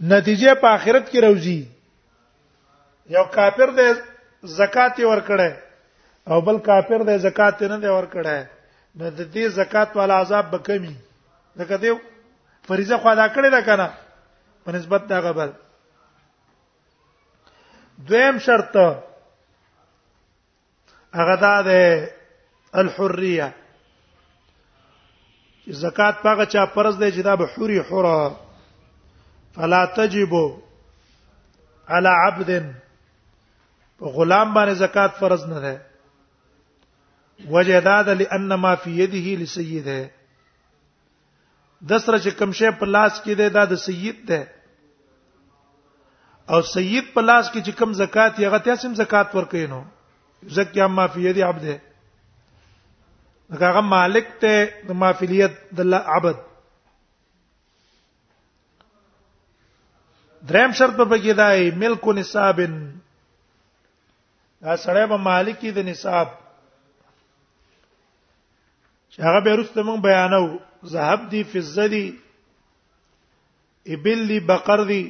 نتیجه 0.01 0.55
په 0.61 0.69
آخرت 0.69 1.11
کې 1.11 1.21
راوځي 1.21 1.69
یو 3.17 3.25
کافر 3.37 3.69
د 3.79 3.81
زکات 4.59 4.95
ور 5.01 5.21
کړه 5.29 5.51
او 6.31 6.37
بل 6.41 6.59
کافر 6.67 7.01
د 7.09 7.11
زکات 7.23 7.63
نه 7.63 7.77
دی 7.79 7.89
ور 7.89 8.05
کړه 8.13 8.39
نو 8.95 9.11
د 9.11 9.21
دې 9.33 9.49
زکات 9.57 9.89
والا 9.97 10.15
عذاب 10.21 10.47
به 10.51 10.59
کمی 10.69 10.95
لکه 11.57 11.77
دی 11.77 11.91
فریضه 12.69 12.97
خو 12.99 13.09
ادا 13.09 13.27
کړې 13.29 13.51
ده 13.55 13.63
کنه 13.63 13.89
په 14.65 14.73
نسبت 14.73 15.03
دا 15.09 15.21
غبر 15.21 15.51
دویم 18.09 18.39
شرط 18.39 18.75
هغه 21.15 21.37
دا 21.41 21.63
ده 21.63 22.11
الحريه 22.75 23.51
زکات 25.69 26.15
پاګه 26.23 26.47
چا 26.47 26.67
پرز 26.75 26.97
دی 26.99 27.13
چې 27.13 27.21
دا 27.23 27.37
به 27.37 27.47
حوري 27.55 27.79
حره 27.81 28.46
فلا 29.57 29.85
تجب 29.97 30.33
على 30.37 32.11
عبد 32.25 32.51
غلام 34.17 34.53
باندې 34.57 34.75
زکات 34.81 35.15
فرض 35.21 35.45
نه 35.53 35.61
ده 35.61 37.53
وجه 37.55 37.79
دا 37.87 37.95
ده 38.09 38.15
لئن 38.23 38.53
ما 38.65 38.75
فی 38.83 38.93
یده 38.99 39.35
لسیده 39.43 39.95
د 41.93 42.05
سره 42.07 42.19
چې 42.19 42.39
کوم 42.41 42.53
شی 42.61 42.73
په 42.83 42.89
لاس 42.97 43.15
کې 43.21 43.43
ده 43.43 43.49
دا 43.57 43.65
د 43.73 43.81
سید 43.85 44.21
ده 44.31 44.41
او 46.57 46.61
سید 46.73 47.09
په 47.15 47.27
لاس 47.27 47.51
کې 47.53 47.63
چې 47.67 47.79
کوم 47.79 47.97
زکات 48.03 48.35
یې 48.39 48.55
غته 48.57 48.77
سم 48.83 48.99
زکات 49.03 49.37
ورکې 49.39 49.73
نو 49.75 49.81
زکیا 50.59 50.91
ما 50.99 51.07
فی 51.17 51.25
یده 51.31 51.47
عبد 51.49 51.67
هغه 53.65 53.81
مالک 53.95 54.29
ته 54.45 54.69
د 54.89 54.97
مافیلیت 55.05 55.59
د 55.81 55.99
عبد 56.19 56.45
دریم 60.49 60.73
شرط 60.79 60.97
په 60.99 61.17
کې 61.23 61.33
دای 61.43 61.63
ملک 61.83 62.05
نصاب 62.17 62.59
دا 64.63 64.75
سړی 64.85 65.05
به 65.13 65.17
مالک 65.29 65.61
دی 65.79 65.83
نصاب 65.91 66.29
چې 69.11 69.19
هغه 69.29 69.41
به 69.49 69.53
رسته 69.61 69.81
مون 69.89 69.99
بیانو 70.07 70.45
ذهب 70.95 71.21
دی 71.35 71.41
فزه 71.55 71.87
دی 71.95 72.07
ابل 73.97 74.21
دی 74.31 74.39
بقر 74.51 74.81
دی 74.91 75.03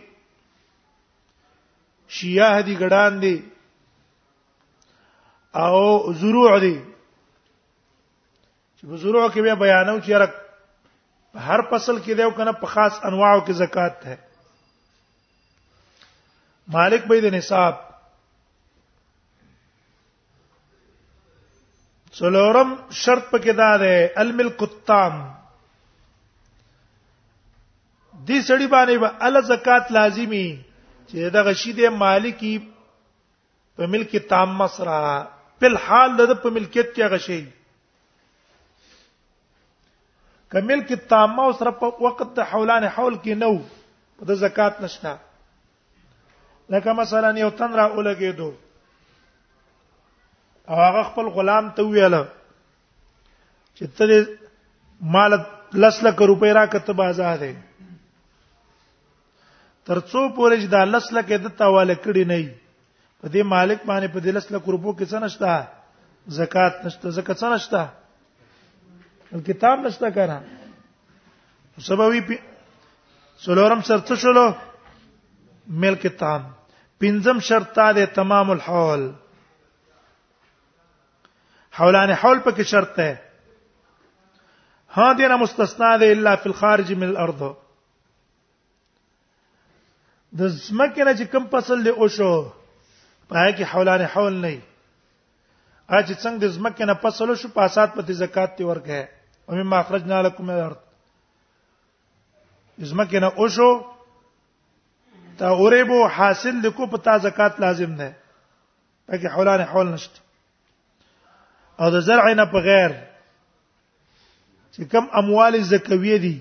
شیاه 2.17 2.55
دی 2.63 2.75
ګډان 2.81 3.13
دی 3.23 3.37
او 5.65 5.77
زروع 6.23 6.53
دی 6.65 6.77
چې 8.77 8.83
په 8.91 8.97
زروع 9.05 9.25
کې 9.33 9.41
به 9.43 9.55
بیانو 9.65 9.97
چې 10.05 10.11
هر 11.49 11.61
فصل 11.73 11.97
کې 12.05 12.13
دیو 12.23 12.31
کنه 12.41 12.53
په 12.63 12.67
خاص 12.77 12.95
انواعو 13.11 13.41
کې 13.47 13.53
زکات 13.65 13.95
ده 14.05 14.15
مالک 16.75 17.05
به 17.11 17.21
د 17.25 17.31
نصاب 17.35 17.75
څلورم 22.21 22.69
شرط 23.03 23.29
پکې 23.31 23.53
دا 23.61 23.67
ده 23.83 23.99
الملک 24.23 24.63
التام 24.67 25.13
دې 28.27 28.39
سړي 28.49 28.67
باندې 28.75 28.97
به 29.03 29.03
با 29.05 29.11
ال 29.29 29.37
زکات 29.53 29.85
لازمی 29.97 30.49
چې 31.09 31.31
دا 31.37 31.43
غشیده 31.49 31.89
مالکی 31.99 32.51
په 33.77 33.87
ملک 33.93 34.17
تام 34.33 34.57
مسرا 34.63 34.97
په 35.63 35.67
حال 35.85 36.11
د 36.29 36.33
په 36.47 36.51
ملکیت 36.57 36.89
کې 36.95 37.05
غشي 37.13 37.39
کمل 40.57 40.81
کې 40.89 40.97
تام 41.15 41.39
او 41.45 41.47
سره 41.61 41.71
په 41.85 42.03
وخت 42.09 42.35
د 42.41 42.51
حولان 42.55 42.85
حول 42.99 43.15
کې 43.25 43.35
نو 43.47 43.53
په 44.25 44.35
زکات 44.43 44.81
نشته 44.87 45.13
لکه 46.71 46.93
مثلا 47.01 47.31
یو 47.39 47.51
تن 47.59 47.73
را 47.77 47.85
اولګېدو 47.95 48.51
او 50.69 50.75
هغه 50.85 51.03
خپل 51.11 51.27
غلام 51.39 51.65
ته 51.79 51.83
ویل 51.93 52.15
چې 53.79 53.85
ته 53.99 54.05
مال 55.17 55.33
لس 55.85 55.97
لک 56.09 56.17
روپۍ 56.31 56.53
را 56.59 56.65
کته 56.75 56.93
بازار 57.03 57.35
دی 57.45 57.53
ترڅو 59.87 60.21
پورې 60.37 60.57
چې 60.63 60.67
دا 60.75 60.81
لس 60.85 61.07
لک 61.19 61.29
د 61.47 61.49
تاواله 61.63 61.95
کړی 62.05 62.25
نه 62.33 62.39
وي 62.39 62.53
په 63.21 63.27
دې 63.29 63.43
مالک 63.55 63.79
باندې 63.87 64.09
په 64.13 64.19
دې 64.25 64.33
لس 64.39 64.47
لک 64.53 64.65
روپو 64.75 64.91
کې 64.99 65.05
څه 65.11 65.19
نشته 65.25 65.51
زکات 66.39 66.73
نشته 66.87 67.07
زکات 67.21 67.37
څه 67.45 67.49
نشته 67.55 67.83
کتاب 69.47 69.77
نشته 69.87 70.09
کنه 70.19 70.39
سبوی 71.89 72.21
پی 72.29 72.37
څلورم 73.45 73.81
سرڅ 73.89 74.09
شلو 74.23 74.47
ملک 75.83 76.03
تام 76.19 76.43
پنځم 77.01 77.37
شرط 77.49 77.69
تا 77.75 77.89
ده 77.93 78.07
تمام 78.19 78.47
الحول 78.51 79.03
حولان 81.81 82.11
حول 82.11 82.39
په 82.45 82.51
کې 82.53 82.63
شرط 82.75 82.91
ده 82.97 83.11
ها 84.99 85.09
دې 85.13 85.29
نه 85.33 85.37
مستثنا 85.43 85.91
ده 86.03 86.07
الا 86.17 86.33
فی 86.45 86.49
الخارج 86.53 86.89
من 86.93 87.03
الارض 87.09 87.41
د 90.39 90.41
زمکه 90.61 91.03
نه 91.05 91.13
چې 91.17 91.25
کم 91.35 91.45
فصل 91.57 91.79
له 91.89 91.93
او 91.97 92.09
شو 92.15 92.35
پای 93.29 93.53
کې 93.53 93.65
حولان 93.75 94.01
حول 94.15 94.33
نه 94.47 94.55
اج 95.89 96.09
څنګه 96.13 96.39
د 96.47 96.57
زمکه 96.59 96.85
نه 96.93 96.97
فصل 97.05 97.29
شو 97.43 97.49
پاسات 97.59 97.93
په 97.99 98.13
زکات 98.23 98.51
تی 98.63 98.71
ورکه 98.71 99.03
او 99.49 99.53
مما 99.61 99.77
اخرجنا 99.83 100.23
لكم 100.29 100.45
من 100.53 100.57
الارض 100.57 100.77
زمکه 102.95 103.19
نه 103.27 103.31
او 103.43 103.47
شو 103.59 103.71
دا 105.39 105.49
اوریبو 105.49 106.07
حاصل 106.07 106.55
لکو 106.67 106.87
په 106.87 106.97
تا 107.09 107.17
زکات 107.25 107.61
لازم 107.61 107.95
ده 107.97 108.15
پکې 109.09 109.29
حولانه 109.35 109.65
حول 109.73 109.89
نشته 109.93 110.21
او 111.81 111.91
د 111.95 112.01
زرع 112.09 112.33
نه 112.33 112.45
په 112.53 112.59
غیر 112.69 112.93
چې 114.75 114.83
کم 114.93 115.05
اموال 115.23 115.63
زکویه 115.73 116.17
دي 116.25 116.37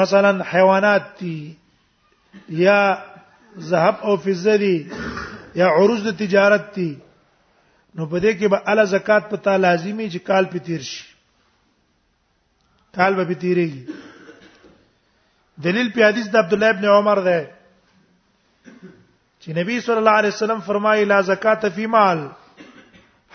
مثلا 0.00 0.32
حیوانات 0.50 1.02
دي 1.20 1.56
یا 2.64 3.04
ذهب 3.68 3.96
او 4.02 4.16
فضه 4.16 4.56
دي 4.64 4.76
یا 5.60 5.66
عروض 5.76 6.02
د 6.06 6.16
تجارت 6.18 6.74
دي 6.74 6.90
نو 7.94 8.06
په 8.06 8.20
دې 8.20 8.32
کې 8.38 8.46
به 8.52 8.62
اله 8.72 8.84
زکات 8.94 9.30
پتا 9.30 9.56
لازمی 9.56 10.10
چې 10.10 10.18
کال 10.30 10.44
پتیر 10.56 10.80
شي 10.80 11.16
کال 12.96 13.14
به 13.14 13.24
پتیریږي 13.34 13.96
دلیل 15.62 15.90
په 15.92 16.04
حدیث 16.08 16.26
د 16.32 16.34
عبد 16.36 16.52
الله 16.52 16.70
ابن 16.74 16.84
عمر 16.88 17.18
ده 17.28 17.40
چې 19.40 19.48
نبی 19.56 19.80
صلی 19.86 19.96
الله 20.02 20.10
علیه 20.20 20.32
وسلم 20.36 20.60
فرمایي 20.68 21.02
لا 21.12 21.18
زکات 21.30 21.62
فی 21.74 21.84
مال 21.94 22.20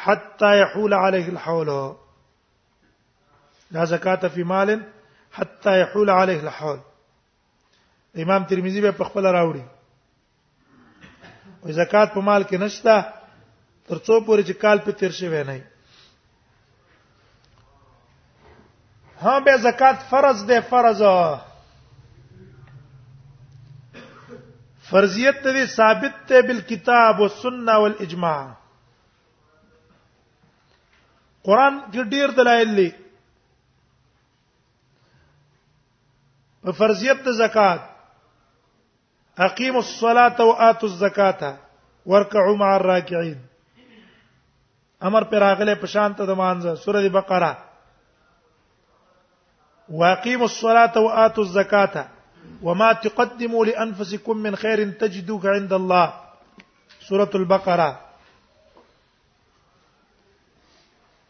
حتا 0.06 0.52
يحول 0.56 0.92
عليه 1.00 1.28
الحول 1.36 1.70
لا 3.78 3.84
زکات 3.96 4.24
فی 4.38 4.44
مال 4.54 4.70
حتا 5.40 5.74
يحول 5.78 6.10
عليه 6.16 6.40
الحول 6.48 6.80
امام 8.26 8.42
ترمذی 8.54 8.82
به 8.88 8.92
په 8.98 9.04
خپل 9.12 9.24
راوړي 9.40 9.62
او 11.62 11.68
زکات 11.84 12.08
په 12.18 12.22
مال 12.32 12.44
کې 12.50 12.54
نشته 12.66 12.94
ترڅو 13.90 14.26
پورې 14.26 14.48
چې 14.48 14.52
کال 14.66 14.78
په 14.90 14.94
تیر 15.04 15.12
شي 15.22 15.30
نه 15.30 15.42
ها 19.26 19.36
به 19.40 19.58
زکات 19.72 19.96
فرض 20.10 20.38
ده 20.46 20.58
فرض 20.70 21.00
ده 21.02 21.16
فرضیت 24.94 25.38
ته 25.44 25.66
ثابت 25.74 26.18
ته 26.32 26.42
بالکتاب 26.48 27.20
والسنه 27.22 27.76
والاجماع 27.84 28.42
قران 31.50 31.76
کې 31.92 32.02
ډېر 32.14 32.30
دلایل 32.42 32.72
دي 32.82 32.86
په 36.68 36.72
فرضیت 36.82 37.20
د 37.30 37.38
زکات 37.42 37.82
اقیموا 39.50 39.82
الصلاه 39.88 40.40
واتوا 40.52 40.90
الزکات 40.92 41.42
واركعوا 42.12 42.56
مع 42.64 42.70
الراكعين 42.76 43.40
امر 45.12 45.24
پر 45.34 45.40
راغله 45.50 45.76
په 45.86 45.96
شان 45.98 46.14
ته 46.20 46.26
د 46.34 46.44
مانځه 46.44 46.82
سوره 46.84 47.10
بقره 47.22 47.52
واقیموا 50.04 50.48
الصلاه 50.54 50.94
واتوا 51.12 51.44
الزکات 51.50 51.96
وما 52.62 52.94
تقدموا 53.04 53.66
لانفسكم 53.66 54.38
من 54.38 54.56
خير 54.56 54.90
تجدوه 54.92 55.42
عند 55.50 55.74
الله 55.74 56.14
سوره 57.10 57.30
البقره 57.36 58.00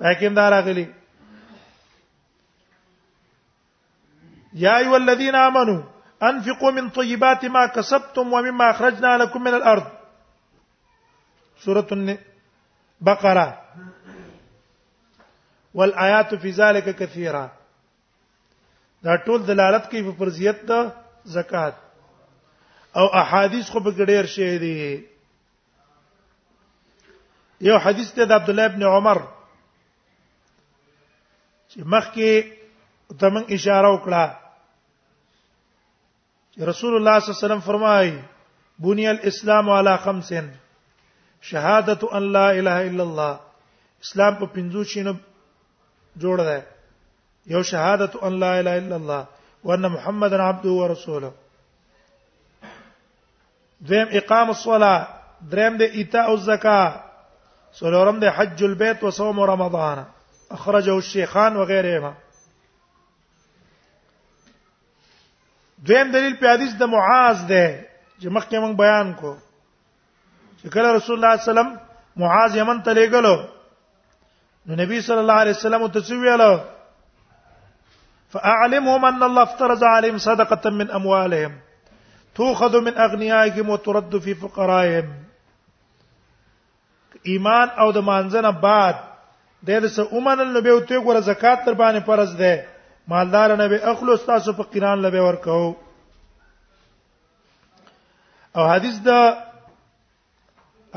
پاکیم 0.01 0.33
دار 0.35 0.53
اغلی 0.59 0.87
يا 4.53 4.77
ايها 4.77 4.95
الذين 4.97 5.35
امنوا 5.35 5.83
انفقوا 6.23 6.71
من 6.71 6.89
طيبات 6.89 7.45
ما 7.45 7.65
كسبتم 7.67 8.33
ومما 8.33 8.69
اخرجنا 8.69 9.17
لكم 9.17 9.43
من 9.43 9.53
الارض 9.53 9.83
سوره 11.59 11.87
البقره 13.01 13.61
والايات 15.73 16.35
في 16.35 16.49
ذلك 16.51 16.95
كثيره 16.95 17.51
دا 19.03 19.17
ټول 19.17 19.41
دلالت 19.47 19.87
کوي 19.91 20.01
په 20.11 20.17
فرضیت 20.19 20.67
ته 20.67 21.02
زکات 21.25 21.73
او 22.95 23.15
احادیث 23.15 23.69
خو 23.69 23.79
به 23.79 23.91
ډیر 24.05 24.25
شي 24.25 24.57
دي 24.59 25.03
یو 27.61 27.77
حدیث 27.77 28.11
ته 28.11 28.25
د 28.25 28.31
عبد 28.31 28.49
الله 28.49 28.65
ابن 28.65 28.83
عمر 28.83 29.17
چې 31.71 31.77
مخکې 31.93 32.53
تمن 33.19 33.43
اشاره 33.53 33.89
وکړه 33.95 34.23
رسول 36.69 36.93
الله 36.95 37.19
صلی 37.19 37.27
الله 37.29 37.37
علیه 37.37 37.45
وسلم 37.45 37.59
فرمایي 37.71 38.19
بني 38.79 39.07
الاسلام 39.07 39.69
على 39.69 39.97
خمس 39.97 40.33
شهادت 41.41 42.03
ان 42.03 42.31
لا 42.31 42.49
اله 42.51 42.77
الا 42.89 43.03
الله 43.03 43.39
اسلام 44.01 44.35
په 44.39 44.45
پنځو 44.55 44.83
شینو 44.87 45.13
جوړ 46.19 46.37
دی 46.49 46.61
یو 47.53 47.63
شهادت 47.63 48.15
ان 48.23 48.39
لا 48.39 48.51
اله 48.59 48.71
الا 48.79 48.95
الله 48.95 49.25
وان 49.65 49.87
محمد 49.91 50.33
عبده 50.33 50.69
ورسوله 50.69 51.31
دویم 53.91 54.07
اقام 54.19 54.49
الصلاه 54.53 54.97
دریم 55.53 55.77
د 55.81 55.95
ایتاء 56.01 56.27
الزکا 56.33 56.79
څلورم 57.79 58.19
د 58.19 58.25
حج 58.37 58.63
البيت 58.65 59.03
و 59.03 59.11
صوم 59.19 59.39
رمضان 59.49 60.03
اخرجه 60.57 60.95
الشيخان 60.97 61.55
وغيرهما 61.61 62.11
دویم 65.89 66.11
دلیل 66.17 66.35
په 66.43 66.47
حدیث 66.55 66.73
د 66.83 66.93
معاذ 66.97 67.39
ده 67.47 67.85
چې 68.19 68.27
مخکې 68.27 68.57
موږ 68.57 68.73
بیان 68.83 69.13
کو 69.21 69.33
چې 70.61 70.69
کله 70.77 70.93
رسول 70.97 71.15
الله 71.23 71.35
صلی 71.41 71.51
الله 71.51 71.51
علیه 71.51 71.51
وسلم 71.75 71.79
معاذ 72.25 72.55
یمن 72.61 72.83
ته 72.89 72.93
لېګلو 72.93 73.39
نو 74.65 74.75
نبی 74.85 75.01
صلی 75.09 75.19
الله 75.25 75.33
علیه 75.45 75.55
وسلم 75.59 75.87
ته 75.87 76.01
څه 76.01 76.13
ویلو 76.23 76.51
فاعلمهم 78.33 79.05
ان 79.07 79.25
الله 79.27 79.43
افترض 79.49 79.83
عليهم 79.89 80.17
صدقه 80.25 80.69
من 80.79 80.91
اموالهم 80.99 81.55
تؤخذ 82.37 82.77
من 82.89 82.97
اغنيائهم 83.05 83.69
وترد 83.73 84.13
في 84.27 84.35
فقرائهم 84.45 85.09
ایمان 87.33 87.67
او 87.83 87.89
د 87.97 87.99
مانځنه 88.09 88.51
بعد 88.63 88.95
د 89.01 89.03
دې 89.67 89.87
سه 89.97 90.01
اومنل 90.17 90.49
نبی 90.57 90.71
او 90.75 90.79
ته 90.91 90.95
ګوره 91.07 91.21
زکات 91.31 91.59
تر 91.65 91.73
باندې 91.81 92.05
فرض 92.09 92.31
ده 92.43 92.53
مالدار 93.13 93.49
نبی 93.63 93.77
اخلص 93.93 94.21
تاسو 94.25 94.49
فقیران 94.61 94.97
لبه 95.05 95.21
ورکو 95.27 95.63
او 98.57 98.67
حدیث 98.73 98.95
د 99.09 99.11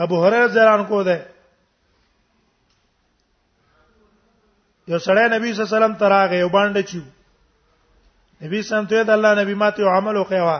ابو 0.07 0.16
هريره 0.25 0.46
زران 0.57 0.83
کو 0.94 1.01
ده 1.11 1.18
یو 4.88 4.99
سړی 4.99 5.31
نبی 5.37 5.49
صلی 5.51 5.51
الله 5.51 5.51
علیه 5.51 5.64
وسلم 5.79 5.94
تراغه 6.07 6.37
یو 6.44 6.49
باندې 6.57 6.83
چیو 6.92 7.07
نبی 8.44 8.61
سم 8.68 8.85
ته 8.90 9.03
د 9.09 9.11
الله 9.16 9.42
نبی 9.42 9.55
ماته 9.62 9.83
یو 9.83 9.88
عمل 9.99 10.16
وکوا 10.20 10.57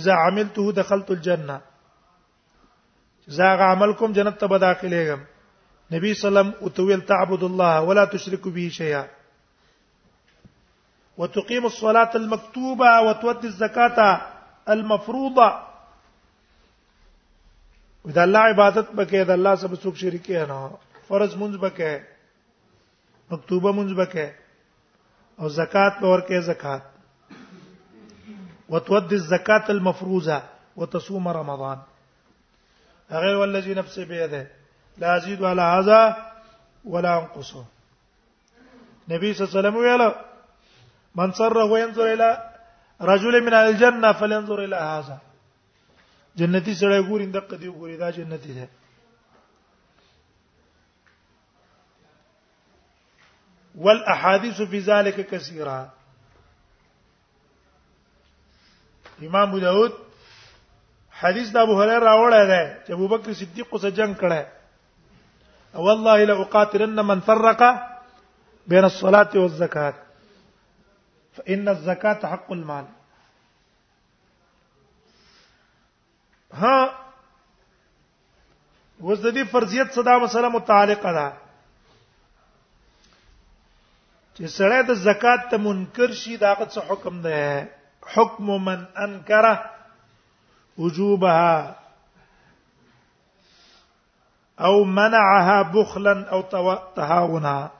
اذا 0.00 0.14
عملته 0.26 0.72
دخلت 0.78 1.10
الجنه 1.14 1.56
اذا 3.30 3.48
عمل 3.72 3.92
کوم 3.98 4.12
جنت 4.18 4.38
ته 4.44 4.52
به 4.52 4.58
داخليږم 4.58 5.20
نبی 5.92 6.14
سلام 6.22 6.54
او 6.60 6.70
ويل 6.78 7.00
تعبد 7.12 7.42
الله 7.50 7.80
ولا 7.88 8.04
تشرك 8.16 8.48
به 8.56 8.68
شيئا 8.78 9.02
وتقيم 11.18 11.64
الصلاه 11.72 12.10
المكتوبه 12.14 12.98
وتؤدي 13.10 13.46
الزكاه 13.46 14.20
المفروضه 14.74 15.48
اذا 18.08 18.22
الله 18.24 18.38
عبادت 18.56 18.90
بکې 18.98 19.24
د 19.32 19.40
الله 19.40 19.54
سب 19.54 19.80
څوک 19.82 19.94
شریک 20.04 20.30
نه 20.30 20.62
فرض 21.08 21.36
منځ 21.36 21.60
بکې 21.64 22.06
مکتوبه 23.30 23.72
منځ 23.72 24.04
بکې 24.04 25.42
او 25.42 25.48
زکات 25.56 26.00
به 26.02 26.40
زکات 26.54 26.82
وتؤدي 28.68 29.14
الزكاة 29.14 29.68
المفروزة 29.70 30.42
وتصوم 30.76 31.28
رمضان 31.28 31.78
غير 33.10 33.36
والذي 33.36 33.74
نفسي 33.74 34.04
بيده 34.04 34.46
لا 34.98 35.16
أزيد 35.16 35.42
على 35.42 35.62
هذا 35.62 36.30
ولا 36.84 37.18
أنقصه 37.20 37.64
النبي 39.08 39.34
صلى 39.34 39.46
الله 39.48 39.58
عليه 39.58 39.68
وسلم 39.68 39.76
ويلا 39.80 40.24
من 41.14 41.32
سره 41.32 41.78
ينظر 41.78 42.12
إلى 42.12 42.50
رجل 43.00 43.42
من 43.44 43.54
الجنة 43.54 44.12
فلينظر 44.12 44.64
إلى 44.64 44.76
هذا 44.76 45.18
جنتي 46.36 46.74
سره 46.74 46.94
يقول 46.94 47.32
دقه 47.32 47.56
دی 47.56 47.68
ګوري 47.70 47.96
جنتي 48.00 48.22
جنتی 48.24 48.52
ده 48.54 48.68
والاحاديث 53.74 54.62
في 54.62 54.78
ذلك 54.78 55.20
كثيره 55.26 55.90
امام 59.26 59.48
ابو 59.48 59.58
داود 59.60 59.92
حدیث 61.20 61.48
د 61.54 61.56
ابو 61.66 61.74
هريره 61.80 61.98
راوړی 62.08 62.42
دی 62.50 62.62
چې 62.84 62.90
ابو 62.96 63.06
بکر 63.12 63.32
صدیق 63.40 63.68
سره 63.80 63.90
جنگ 64.00 64.14
کړی 64.20 64.42
او 65.78 65.86
والله 65.86 66.18
لا 66.30 66.34
اقاتلن 66.42 67.00
من 67.08 67.20
فرق 67.30 67.62
بين 68.68 68.84
الصلاه 68.90 69.30
والزکات 69.40 69.94
فان 71.38 71.68
الزکات 71.72 72.24
حق 72.34 72.52
المال 72.56 72.86
ها 76.62 76.78
وز 79.00 79.26
د 79.26 79.30
دې 79.38 79.44
فرضیت 79.56 79.88
صدا 80.00 80.14
مسله 80.26 80.48
متعلقه 80.58 81.12
ده 81.18 81.26
چې 84.34 84.44
سړی 84.58 84.82
د 84.92 85.02
زکات 85.08 85.40
ته 85.50 85.56
منکر 85.66 86.12
شي 86.20 86.36
دا 86.44 86.54
څه 86.62 86.80
حکم 86.92 87.20
ده 87.26 87.34
حكم 88.06 88.64
من 88.64 88.84
انكر 88.98 89.70
وجوبها 90.78 91.78
او 94.60 94.84
منعها 94.84 95.62
بخلا 95.62 96.28
او 96.30 96.42
تهاونا 96.96 97.70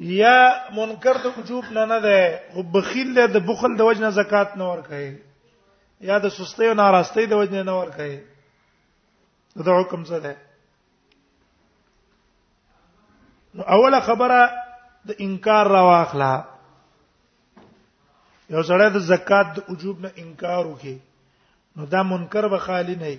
یا 0.00 0.70
منکر 0.74 1.16
د 1.22 1.38
وجوب 1.38 1.64
نه 1.64 1.84
نه 1.84 1.98
ده 2.00 2.38
او 2.54 2.62
بخیل 2.62 3.14
ده 3.14 3.26
د 3.26 3.46
بخل 3.46 3.76
د 3.76 3.80
وجنه 3.80 4.10
زکات 4.10 4.56
نه 4.56 4.70
ور 4.70 4.80
کوي 4.80 5.16
یا 6.00 6.18
د 6.18 6.28
سستۍ 6.30 6.66
او 6.68 6.74
ناراستۍ 6.74 7.26
د 7.30 7.32
وجنه 7.32 7.62
نه 7.62 7.72
ور 7.80 7.90
کوي 7.96 8.18
دا 9.56 9.80
حکم 9.80 10.04
څه 10.04 10.12
ده 10.22 10.36
نو 13.54 13.62
اوله 13.62 14.00
خبره 14.00 14.38
د 15.08 15.14
انکار 15.20 15.66
را 15.70 15.80
واخلہ 15.82 16.34
یو 18.54 18.62
سړی 18.68 18.88
د 18.94 18.98
زکات 19.12 19.48
د 19.56 19.64
وجوب 19.70 19.96
نه 20.04 20.10
انکار 20.22 20.64
وکي 20.68 20.94
نو 21.76 21.84
دا 21.94 22.02
منکر 22.12 22.46
به 22.54 22.58
خالی 22.68 22.94
نه 23.02 23.10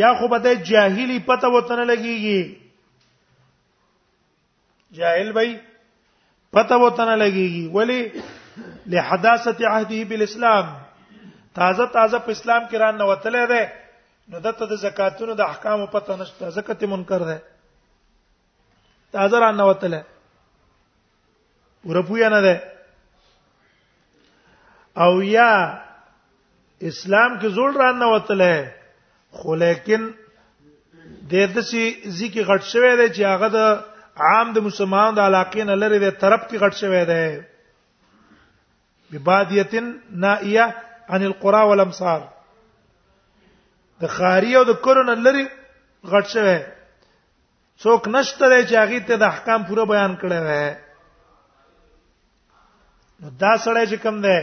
یا 0.00 0.10
خو 0.20 0.28
به 0.32 0.38
د 0.46 0.56
جاهلی 0.72 1.18
پته 1.30 1.48
وته 1.54 1.74
نه 1.78 1.84
لګيږي 1.90 2.40
جاهل 5.00 5.28
وای 5.38 5.50
پته 6.58 6.76
وته 6.82 7.04
نه 7.10 7.16
لګيږي 7.22 7.64
ولی 7.76 8.00
لحداثه 8.92 9.52
عهده 9.74 10.02
بالاسلام 10.12 10.66
تازه 11.58 11.86
تازه 11.96 12.18
په 12.26 12.30
اسلام 12.36 12.62
کې 12.68 12.76
ران 12.84 12.94
نه 13.02 13.10
وتلې 13.10 13.44
ده 13.52 13.72
نو 14.34 14.38
دته 14.46 14.66
د 14.72 14.76
زکاتونو 14.86 15.34
د 15.42 15.50
احکام 15.50 15.86
پته 15.98 16.16
نشته 16.22 16.50
زکات 16.58 16.84
منکر 16.98 17.24
ده 17.34 17.42
تازه 19.16 19.38
ران 19.48 19.56
نه 19.62 19.70
وتلې 19.70 20.02
پوره 21.84 22.02
پویا 22.02 22.28
نه 22.28 22.40
ده 22.46 22.54
او 25.04 25.22
یا 25.22 25.50
اسلام 26.80 27.32
کې 27.40 27.46
زول 27.56 27.72
را 27.74 27.90
نه 28.00 28.06
وتله 28.14 28.52
خو 29.36 29.54
لیکن 29.62 30.02
د 31.30 31.32
دې 31.54 31.62
چې 31.70 31.82
ځکه 32.18 32.40
غټ 32.50 32.62
شوی 32.72 32.92
دی 33.00 33.06
چې 33.16 33.22
هغه 33.34 33.48
د 33.58 33.60
عام 34.28 34.46
د 34.52 34.56
مسلمان 34.68 35.08
د 35.14 35.18
علاقې 35.28 35.62
نه 35.70 35.76
لري 35.82 35.98
د 36.04 36.08
طرف 36.22 36.42
کې 36.50 36.56
غټ 36.62 36.74
شوی 36.82 37.04
دی 37.12 37.28
ببادیتن 39.12 39.86
نائیه 40.24 40.66
عن 41.14 41.22
القرى 41.30 41.62
والامصار 41.70 42.20
د 44.02 44.12
خاري 44.16 44.52
او 44.58 44.64
د 44.70 44.80
کورن 44.84 45.08
لري 45.26 45.46
غټ 46.12 46.26
شوی 46.34 46.58
څوک 47.82 48.02
نشته 48.14 48.46
چې 48.68 48.74
هغه 48.82 48.98
ته 49.10 49.14
د 49.16 49.22
احکام 49.32 49.60
پوره 49.68 49.84
بیان 49.92 50.12
کړی 50.22 50.38
وي 50.46 50.64
نو 53.22 53.28
دا 53.40 53.50
سړی 53.64 53.82
چې 53.90 53.96
کوم 54.02 54.16
دی 54.24 54.38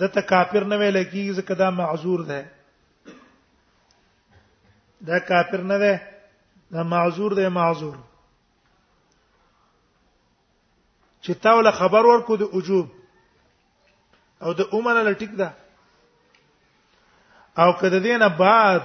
د 0.00 0.02
ته 0.16 0.20
کافر 0.32 0.62
نه 0.72 0.76
ویل 0.80 0.98
کیږي 1.12 1.32
ځکه 1.38 1.52
دا 1.60 1.68
معذور 1.76 2.20
دی 2.30 2.42
دا 5.08 5.16
کافر 5.30 5.60
نه 5.70 5.76
دی 5.84 5.94
دا 6.76 6.82
معذور 6.90 7.30
دی 7.40 7.48
معذور 7.56 7.96
چې 11.24 11.30
تاول 11.46 11.70
خبر 11.80 12.02
ورکو 12.10 12.36
د 12.42 12.44
وجوب 12.58 12.86
او 14.46 14.50
د 14.62 14.64
اومنه 14.70 15.00
لټیک 15.10 15.32
ده 15.42 15.48
او 17.62 17.70
کده 17.80 17.98
دینه 18.08 18.28
بعد 18.42 18.82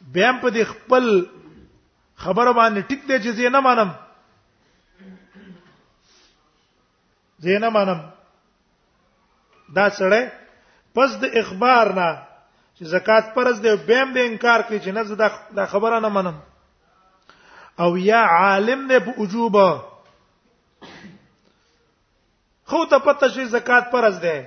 بیا 0.00 0.32
په 0.40 0.50
دې 0.50 0.64
خپل 0.74 1.04
خبره 2.16 2.52
باندې 2.52 2.82
ټیک 2.88 3.00
دی 3.08 3.16
چې 3.24 3.30
زه 3.40 3.48
نه 3.56 3.60
مانم 3.66 3.90
زینا 7.40 7.70
منم 7.70 8.12
دا 9.74 9.90
سره 9.90 10.32
پس 10.94 11.10
د 11.22 11.24
اخبار 11.42 11.92
نه 12.00 12.08
چې 12.76 12.84
زکات 12.94 13.26
پرز 13.34 13.60
دی 13.62 13.76
بیم 13.88 14.08
به 14.14 14.20
انکار 14.26 14.60
کوي 14.68 14.80
چې 14.80 14.88
نه 14.88 15.02
زه 15.04 15.14
دا 15.56 15.66
خبره 15.72 16.00
نه 16.00 16.08
منم 16.08 16.42
او 17.84 17.98
یا 17.98 18.22
عالم 18.38 18.88
دی 18.88 18.98
په 19.06 19.12
وجوب 19.20 19.56
خو 22.68 22.84
ته 22.90 22.98
پته 23.08 23.28
شي 23.34 23.44
زکات 23.56 23.90
پرز 23.92 24.20
دی 24.26 24.38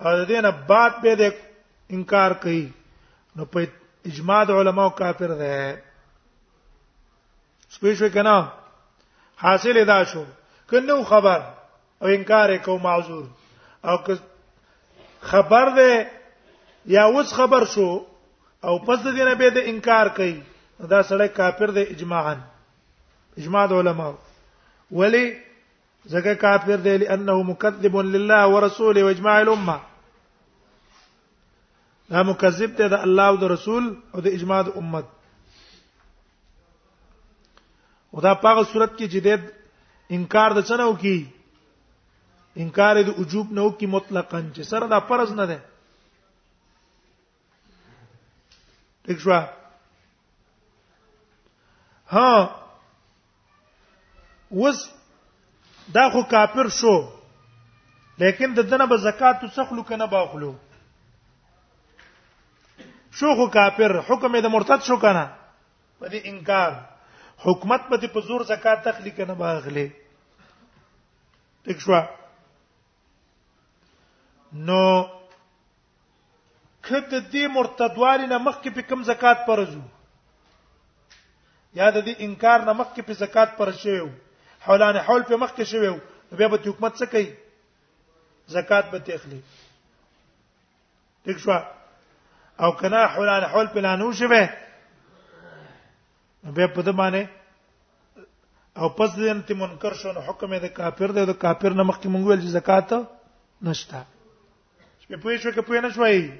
او 0.00 0.24
دینه 0.24 0.50
بعد 0.68 1.00
به 1.02 1.14
د 1.22 1.34
انکار 1.94 2.32
کوي 2.42 2.66
نو 3.36 3.44
په 3.44 3.68
اجماع 4.06 4.44
د 4.44 4.50
علماو 4.50 4.90
کافر 4.90 5.30
دی 5.42 5.56
سپیشو 7.74 8.08
کنا 8.14 8.36
حاصل 9.42 9.76
ادا 9.80 10.04
شو 10.10 10.24
کنو 10.72 11.02
خبر 11.08 11.40
او 12.00 12.06
انکار 12.14 12.56
کو 12.64 12.78
معذور 12.84 13.24
او 13.88 13.96
که 14.06 14.14
خبر 15.32 15.66
ده 15.76 16.10
یا 16.96 17.04
اوس 17.06 17.32
خبر 17.32 17.64
شو 17.74 17.88
او 18.64 18.78
پس 18.78 18.98
د 19.06 19.08
دینه 19.16 19.34
به 19.40 19.50
د 19.56 19.58
انکار 19.70 20.08
کوي 20.18 20.36
دا 20.90 21.00
سړی 21.02 21.28
کافر 21.36 21.66
دی 21.76 21.82
اجماعا 21.94 22.36
اجماع 23.38 23.66
د 23.66 23.72
علما 23.80 24.08
ولی 24.98 25.24
زګه 26.08 26.32
کافر 26.44 26.76
دی 26.76 26.96
لانه 26.98 27.42
مکذب 27.52 27.96
لله 27.96 28.42
ورسوله 28.54 29.04
واجماع 29.04 29.38
الامه 29.44 29.78
دا 32.10 32.22
مکذب 32.22 32.76
دی 32.76 32.88
د 32.88 32.94
الله 33.06 33.26
او 33.30 33.36
د 33.36 33.44
رسول 33.56 33.96
او 34.14 34.20
د 34.20 34.26
اجماع 34.26 34.62
د 34.62 34.68
امت 34.76 35.04
او 38.14 38.20
دا 38.20 38.34
په 38.34 38.48
هغه 38.52 38.62
صورت 38.72 38.98
کې 38.98 39.04
جدید 39.14 39.40
انکار 40.10 40.50
د 40.54 40.58
څه 40.68 40.76
نه 40.76 40.86
وکي 40.88 41.24
انکار 42.56 43.02
د 43.02 43.08
وجوب 43.20 43.52
نه 43.52 43.62
وکي 43.64 43.86
مطلقاً 43.86 44.40
چې 44.54 44.62
سره 44.64 44.86
دا 44.86 44.98
فرض 45.00 45.32
نه 45.38 45.46
ده 45.50 45.58
ټیک 49.04 49.18
شو 49.20 49.30
ها 52.12 52.28
وس 54.50 54.78
دا 55.94 56.08
خو 56.12 56.22
کافر 56.30 56.68
شو 56.68 56.94
لیکن 58.18 58.54
د 58.54 58.60
دنه 58.70 58.86
به 58.86 58.96
زکات 58.96 59.44
وسخلو 59.44 59.82
کنه 59.82 60.06
باخلو 60.06 60.52
شو 63.18 63.34
خو 63.36 63.46
کافر 63.50 63.98
حکم 64.08 64.36
د 64.40 64.46
مرتد 64.52 64.80
شو 64.86 64.96
کنه 64.96 65.24
په 65.98 66.06
دې 66.08 66.18
انکار 66.24 66.72
حکومت 67.38 67.88
به 67.90 68.06
په 68.08 68.20
زور 68.20 68.42
زکات 68.48 68.84
تخلي 68.84 69.10
کنه 69.10 69.34
باغله 69.34 69.86
ټیک 71.64 71.78
شو 71.80 71.98
نو 74.68 74.80
کله 76.88 77.08
دې 77.32 77.46
مرتدوالي 77.56 78.26
نه 78.26 78.38
مخکې 78.38 78.70
په 78.78 78.88
کم 78.92 79.02
زکات 79.10 79.44
پرزو 79.46 79.80
یا 81.80 81.90
د 81.90 82.04
دې 82.04 82.14
انکار 82.28 82.60
نه 82.68 82.72
مخکې 82.72 83.02
په 83.08 83.12
زکات 83.24 83.56
پر 83.60 83.72
شیو 83.82 84.08
حولانه 84.66 85.00
حول 85.10 85.22
په 85.28 85.36
مخکې 85.36 85.64
شیو 85.74 85.98
بیا 86.40 86.48
به 86.48 86.58
حکومت 86.64 86.94
څه 86.96 87.06
کوي 87.14 87.34
زکات 88.56 88.90
به 88.90 88.98
تخلي 89.10 89.40
ټیک 91.26 91.38
شو 91.44 91.52
او 92.64 92.72
کنا 92.82 93.06
حولانه 93.14 93.46
حول 93.54 93.66
په 93.76 93.80
لانو 93.88 94.12
شوه 94.22 94.42
به 96.42 96.66
په 96.68 96.82
دې 96.82 96.92
باندې 96.92 97.22
او 98.74 98.88
پس 98.98 99.14
دین 99.16 99.42
ته 99.46 99.54
منکر 99.54 99.94
شو 99.94 100.12
نو 100.12 100.20
حکم 100.20 100.54
د 100.58 100.64
کافر 100.74 101.12
دی 101.14 101.24
د 101.26 101.32
کافر 101.38 101.70
نه 101.70 101.82
مخکې 101.82 102.08
مونږ 102.08 102.24
ویل 102.26 102.40
چې 102.40 102.48
زکات 102.48 102.90
نشته 103.62 104.02
چې 105.00 105.06
په 105.08 105.16
پوهې 105.22 105.36
شو 105.42 105.50
کې 105.52 105.60
پوهې 105.62 105.80
نه 105.86 105.90
شوي 105.94 106.32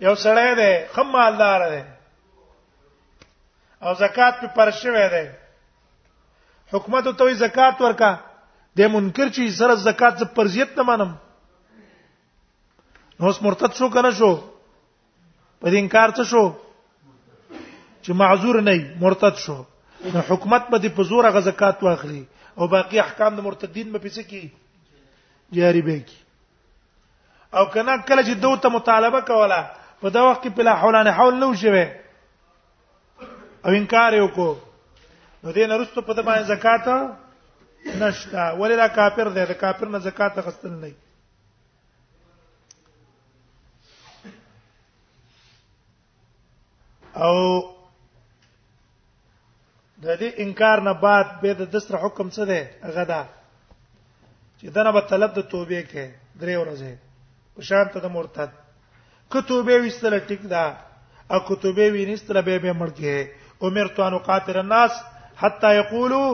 یو 0.00 0.14
سړی 0.14 0.54
دی 0.60 0.72
خمالدار 0.94 1.60
دی 1.74 1.82
او 3.84 3.94
زکات 4.00 4.34
په 4.40 4.46
پرشوي 4.56 5.08
دی 5.16 5.26
حکومت 6.72 7.04
ته 7.18 7.34
زکات 7.44 7.80
ورکا 7.82 8.12
د 8.76 8.80
منکر 8.96 9.28
چې 9.28 9.48
سره 9.60 9.74
زکات 9.84 10.18
ز 10.18 10.22
پرزیت 10.34 10.76
نه 10.80 10.90
منم 10.92 11.12
نو 13.20 13.28
اس 13.28 13.42
مرتد 13.42 13.72
شو 13.78 13.90
کنه 13.96 14.10
شو 14.20 14.32
په 15.60 15.66
دې 15.70 15.76
انکار 15.82 16.10
څه 16.10 16.24
شو 16.24 16.44
چې 18.06 18.12
معذور 18.20 18.60
نه 18.66 18.74
مرتد 19.04 19.38
شو 19.44 19.56
نو 20.14 20.22
حکومت 20.28 20.68
به 20.72 20.78
د 20.84 20.92
پزور 20.96 21.28
غ 21.36 21.40
زکات 21.46 21.82
واخلي 21.84 22.20
او 22.54 22.68
باقي 22.74 22.98
احکام 23.02 23.36
د 23.38 23.44
مرتدین 23.46 23.92
به 23.94 23.98
پیسې 24.04 24.30
کی 24.32 24.48
جاری 25.58 25.82
به 25.86 26.00
کی 26.10 26.16
او 27.58 27.64
کنا 27.64 27.96
کله 27.96 28.22
چې 28.22 28.34
دوته 28.44 28.68
مطالبه 28.76 29.20
کوله 29.32 29.60
په 30.00 30.08
دا 30.08 30.28
وخت 30.30 30.42
کې 30.42 30.50
بلا 30.60 30.74
حول 30.82 30.96
نه 31.04 31.10
حول 31.20 31.34
نه 31.38 31.46
وشوي 31.52 31.84
او 33.64 33.72
انکار 33.80 34.12
یې 34.18 34.26
وکړو 34.26 34.54
نو 35.44 35.52
دې 35.52 35.68
نه 35.68 35.82
رسټو 35.82 36.02
په 36.08 36.12
د 36.12 36.26
باندې 36.30 36.50
زکات 36.52 38.00
نشتا 38.02 38.44
ولې 38.50 38.82
دا 38.82 38.86
کافر 39.00 39.28
دی 39.38 39.46
دا 39.52 39.58
کافر 39.62 39.88
نه 39.94 39.98
زکات 40.10 40.38
غستل 40.48 40.74
نه 40.82 40.92
او 47.24 47.34
د 50.06 50.08
دې 50.20 50.28
انکار 50.44 50.78
نه 50.86 50.92
بعد 51.04 51.26
به 51.42 51.50
د 51.60 51.70
دسر 51.74 51.94
حکم 52.02 52.26
څه 52.34 52.42
دی 52.50 52.62
هغه 52.86 53.04
دا 53.12 53.20
چې 54.58 54.66
دنه 54.76 54.90
به 54.96 55.02
طلب 55.12 55.30
د 55.38 55.46
توبې 55.52 55.80
کې 55.90 56.04
درې 56.42 56.54
ورځې 56.62 56.92
په 57.56 57.60
شان 57.68 57.86
ته 57.92 57.98
د 58.04 58.08
مرتد 58.16 58.50
که 59.30 59.38
توبې 59.50 59.76
وستله 59.84 60.18
ټیک 60.28 60.42
دا 60.54 60.66
او 61.32 61.38
که 61.46 61.54
توبې 61.64 61.86
وینستله 61.96 62.40
به 62.46 62.54
به 62.64 62.72
مړ 62.80 62.90
کې 62.98 63.16
امرت 63.66 63.96
ان 64.06 64.14
قاتل 64.28 64.56
الناس 64.62 64.92
حتى 65.42 65.68
يقولوا 65.80 66.28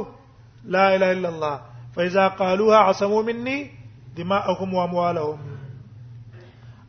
لا 0.77 0.85
اله 0.95 1.11
الا 1.17 1.29
الله 1.35 1.55
فاذا 1.95 2.29
قالوها 2.41 2.79
عصموا 2.91 3.23
مني 3.29 3.59
دماءهم 4.17 4.75
واموالهم 4.75 5.39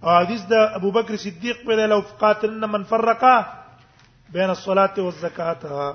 او 0.04 0.10
حدیث 0.20 0.42
د 0.54 0.70
ابو 0.80 0.92
بکر 1.00 1.16
صدیق 1.26 1.58
په 1.66 1.88
لو 1.96 2.00
قاتلنا 2.24 2.68
من 2.76 2.84
فرقا 2.94 3.36
بين 4.38 4.50
الصلاه 4.50 4.94
والزکاه 5.06 5.92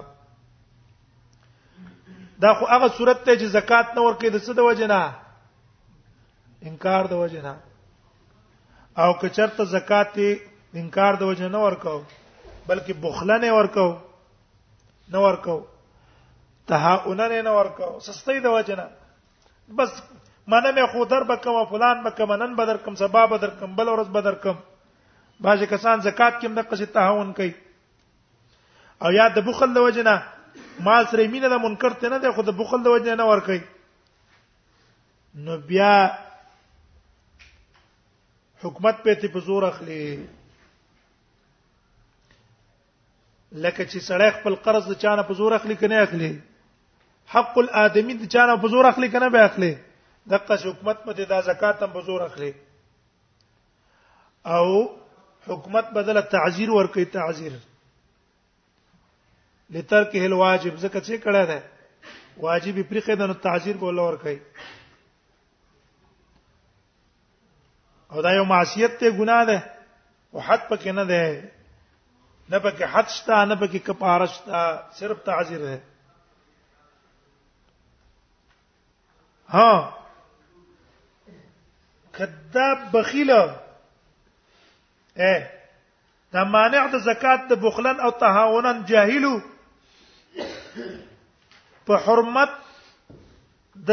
دا 2.43 2.53
خو 2.55 2.67
هغه 2.71 2.89
صورت 2.97 3.23
ته 3.27 3.35
چې 3.37 3.45
زکات 3.55 3.95
نه 3.99 4.03
ورکې 4.07 4.31
د 4.35 4.43
څه 4.45 4.53
د 4.53 4.59
وجنه 4.61 5.15
انکار 6.71 7.05
د 7.13 7.23
وجنه 7.23 7.57
او 9.05 9.15
که 9.23 9.29
چرته 9.39 9.65
زکات 9.71 10.15
انکار 10.81 11.15
د 11.23 11.31
وجنه 11.31 11.59
ورکاو 11.65 11.97
بلکې 12.69 12.93
بخلنه 13.07 13.53
ورکاو 13.57 13.89
نه 15.13 15.19
ورکاو 15.27 15.59
تهاوننه 16.73 17.43
نه 17.49 17.53
ورکاو 17.59 17.91
سستۍ 18.11 18.41
د 18.47 18.57
وجنه 18.59 18.87
بس 19.81 19.97
منه 20.47 20.73
مې 20.73 20.93
خودر 20.95 21.25
بکم 21.35 21.61
فلان 21.75 22.05
بکم 22.09 22.33
نن 22.45 22.57
بدر 22.63 22.77
کم 22.85 22.95
سبا 23.03 23.27
بدر 23.35 23.51
کم 23.63 23.77
بل 23.83 23.89
ورځ 23.95 24.09
بدر 24.19 24.35
کم 24.47 24.57
باج 25.47 25.65
کسان 25.77 26.01
زکات 26.09 26.41
کې 26.41 26.45
هم 26.45 26.55
د 26.55 26.69
قصې 26.69 26.87
تهاون 26.95 27.33
کوي 27.33 27.55
او 29.05 29.13
یا 29.21 29.29
د 29.37 29.49
بخل 29.49 29.75
د 29.77 29.87
وجنه 29.89 30.17
مال 30.87 31.05
سره 31.11 31.27
مینه 31.35 31.49
د 31.53 31.55
منکر 31.65 31.93
ته 32.03 32.09
نه 32.15 32.19
ده 32.25 32.31
خو 32.37 32.43
د 32.49 32.51
بخل 32.61 32.81
د 32.87 32.89
وجه 32.95 33.15
نه 33.21 33.25
ور 33.31 33.41
کوي 33.49 33.61
نو 35.47 35.53
بیا 35.71 35.93
حکومت 38.65 38.97
په 39.07 39.13
تی 39.23 39.29
په 39.37 39.41
زور 39.47 39.63
اخلي 39.71 40.01
لکه 43.65 43.83
چې 43.91 43.99
سړی 44.09 44.31
خپل 44.37 44.55
قرض 44.69 44.85
د 44.93 44.95
چانه 45.05 45.23
په 45.31 45.35
زور 45.41 45.53
اخلي 45.59 45.77
کنه 45.83 45.97
اخلي 46.07 46.33
حق 47.35 47.55
الادمی 47.63 48.15
د 48.21 48.23
چانه 48.37 48.55
په 48.65 48.69
زور 48.77 48.85
اخلي 48.93 49.09
کنه 49.17 49.29
به 49.37 49.43
اخلي 49.51 49.73
دغه 50.33 50.55
حکومت 50.67 50.99
په 51.09 51.13
د 51.33 51.35
زکات 51.51 51.77
هم 51.87 51.91
په 51.99 52.05
زور 52.11 52.21
اخلي 52.29 52.53
او 54.57 54.69
حکومت 55.47 55.87
بدله 55.97 56.21
تعذير 56.37 56.71
ور 56.77 56.87
کوي 56.97 57.05
تعذير 57.17 57.53
لترکه 59.71 60.25
الواجب 60.27 60.77
ځکه 60.79 61.01
چې 61.01 61.15
کړه 61.25 61.45
ده 61.53 61.63
واجب 62.45 62.77
پرې 62.91 63.01
خدای 63.07 63.29
نو 63.33 63.37
تعذير 63.47 63.77
بوله 63.83 64.03
ور 64.09 64.17
کوي 64.23 64.39
او 68.13 68.19
دا 68.27 68.31
یو 68.37 68.45
معصیت 68.53 68.93
ته 69.01 69.07
ګناه 69.19 69.43
ده 69.51 69.59
او 70.35 70.39
حد 70.49 70.61
پکې 70.71 70.91
نه 70.99 71.05
ده 71.13 71.23
نه 72.51 72.59
پکې 72.59 72.85
حد 72.95 73.07
شته 73.17 73.35
نه 73.45 73.57
پکې 73.65 73.79
کفاره 73.89 74.27
شته 74.37 74.59
صرف 75.01 75.19
تعذير 75.31 75.61
ده 75.67 75.77
ها 79.57 79.73
کذاب 82.21 82.79
بخیل 82.93 83.31
اے 85.17 85.35
دا 86.33 86.41
مانع 86.55 86.83
د 86.95 86.97
زکات 87.11 87.41
د 87.51 87.53
بخلن 87.67 87.97
او 88.07 88.11
تهاونن 88.23 88.77
جاهلو 88.89 89.35
په 91.87 91.95
حرمت 92.05 92.51
د 93.89 93.91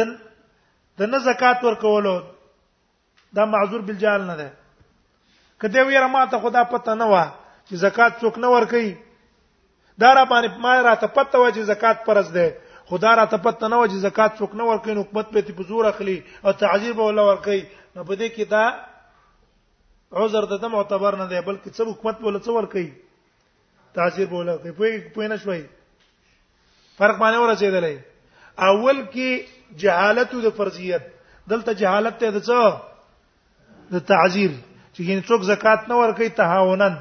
د 1.00 1.02
نه 1.12 1.18
زکات 1.30 1.64
ورکولو 1.68 2.16
دا 3.38 3.44
معذور 3.54 3.82
بالجال 3.88 4.22
نه 4.30 4.36
ده 4.42 4.50
کدی 5.62 5.82
ویره 5.88 6.08
ما 6.14 6.22
ته 6.32 6.38
خدا 6.44 6.64
پته 6.74 6.94
نه 7.02 7.06
و 7.12 7.16
چې 7.68 7.76
زکات 7.86 8.14
څوک 8.22 8.36
نه 8.44 8.48
ور 8.54 8.66
کوي 8.74 8.92
دا 10.02 10.10
را 10.18 10.24
باندې 10.32 10.50
ما 10.64 10.74
را 10.88 10.94
ته 11.02 11.08
پته 11.16 11.38
و 11.40 11.46
چې 11.56 11.62
زکات 11.72 11.98
پرز 12.06 12.32
ده 12.38 12.46
خدا 12.90 13.12
را 13.20 13.26
ته 13.32 13.38
پته 13.46 13.68
نه 13.74 13.78
و 13.78 13.88
چې 13.92 13.96
زکات 14.08 14.38
څوک 14.40 14.56
نه 14.60 14.64
ور 14.70 14.78
کوي 14.84 14.94
حکومت 15.02 15.32
په 15.34 15.42
تی 15.48 15.54
بزور 15.60 15.86
اخلي 15.92 16.18
او 16.46 16.52
تعذير 16.64 16.94
به 16.98 17.04
ولا 17.04 17.26
ور 17.30 17.38
کوي 17.46 17.62
نو 17.96 18.02
په 18.10 18.14
دې 18.20 18.28
کې 18.36 18.44
دا 18.56 18.66
عذر 20.24 20.46
د 20.50 20.66
معتبر 20.76 21.16
نه 21.22 21.26
دی 21.30 21.42
بلکې 21.42 21.70
څو 21.78 21.84
حکومت 21.94 22.24
ولا 22.24 22.40
څو 22.48 22.52
ور 22.58 22.66
کوي 22.74 22.90
تعذير 23.98 24.28
به 24.28 24.36
ولا 24.38 24.58
کوي 24.58 24.76
په 24.78 25.14
پوینه 25.18 25.38
شوي 25.46 25.62
فرق 26.98 27.18
باندې 27.18 27.40
ورسېدلې 27.40 28.00
اول 28.72 29.02
کې 29.14 29.46
جهالت 29.84 30.36
د 30.46 30.50
فرضیت 30.58 31.04
دلته 31.54 31.74
جهالت 31.80 32.18
ته 32.24 32.32
د 32.36 32.46
څه 32.48 32.82
د 33.96 34.06
تعذير 34.12 34.52
چې 34.94 35.00
یعنی 35.12 35.22
څوک 35.30 35.42
زکات 35.50 35.90
نه 35.94 36.02
ورکي 36.02 36.30
تهاونن 36.42 36.98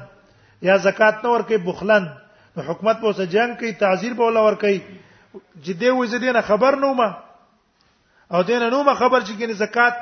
یا 0.69 0.77
زکات 0.87 1.21
نه 1.25 1.29
ورکي 1.35 1.57
بخلن 1.67 2.09
نو 2.57 2.63
حکومت 2.71 2.99
په 3.03 3.07
وسه 3.11 3.25
جنگ 3.35 3.57
کوي 3.61 3.73
تعذير 3.85 4.13
په 4.21 4.31
ول 4.31 4.37
ورکي 4.45 4.73
جدي 5.67 5.89
وزدينه 5.99 6.41
خبر 6.49 6.75
نو 6.85 6.91
ما 7.03 7.09
او 8.37 8.41
دینه 8.49 8.69
نو 8.75 8.81
ما 8.89 8.93
خبر 9.05 9.21
چې 9.29 9.45
یعنی 9.45 9.53
زکات 9.61 9.95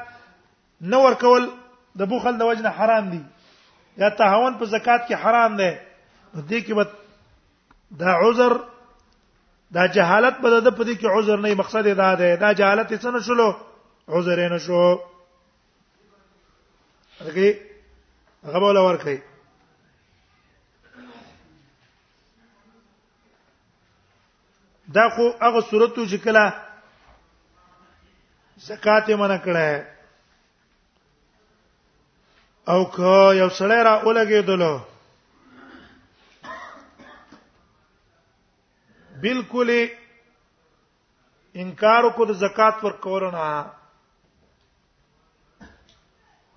نه 0.81 0.97
ورکول 1.05 1.47
د 2.01 2.11
بخل 2.15 2.37
د 2.41 2.49
وجنه 2.49 2.69
حرام 2.79 3.09
دي 3.13 3.23
یا 4.03 4.09
تهاون 4.21 4.57
په 4.61 4.65
زکات 4.73 5.07
کې 5.07 5.13
حرام 5.25 5.57
ده 5.57 5.81
نو 6.35 6.41
دې 6.51 6.67
کې 6.67 7.99
دا 8.01 8.11
عذر 8.25 8.59
دا 9.75 9.85
جهالت 9.95 10.35
په 10.41 10.47
د 10.59 10.67
پدې 10.77 10.93
کې 10.99 11.07
عذر 11.17 11.37
نه 11.43 11.55
مقصد 11.61 11.85
دا 11.97 12.15
ده 12.19 12.35
دا 12.43 12.49
جهالت 12.59 12.89
څه 13.03 13.09
نه 13.15 13.19
شلو 13.27 13.49
عذر 14.09 14.39
نه 14.53 14.57
شو 14.65 14.79
هغه 17.23 17.47
هغه 18.45 18.59
بوله 18.63 18.81
ورکړي 18.87 19.17
دا 24.95 25.05
خو 25.15 25.23
هغه 25.45 25.61
صورتو 25.69 26.05
چې 26.11 26.17
کله 26.25 26.45
زکات 28.57 29.03
یې 29.09 29.15
منع 29.15 29.37
کړه 29.45 29.69
او 32.71 32.79
که 32.95 33.11
یو 33.41 33.49
سړی 33.59 33.81
را 33.87 33.93
اولګېدلو 34.03 34.73
بالکل 39.21 39.69
انکار 41.61 42.03
کو 42.15 42.25
د 42.25 42.33
زکات 42.45 42.73
پر 42.81 42.91
کولنا 43.03 43.47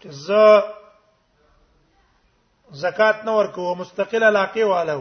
چې 0.01 0.09
ز 0.25 0.29
زکات 2.85 3.17
نه 3.25 3.33
ورکو 3.39 3.75
مستقل 3.81 4.23
علاقه 4.31 4.65
والو 4.71 5.01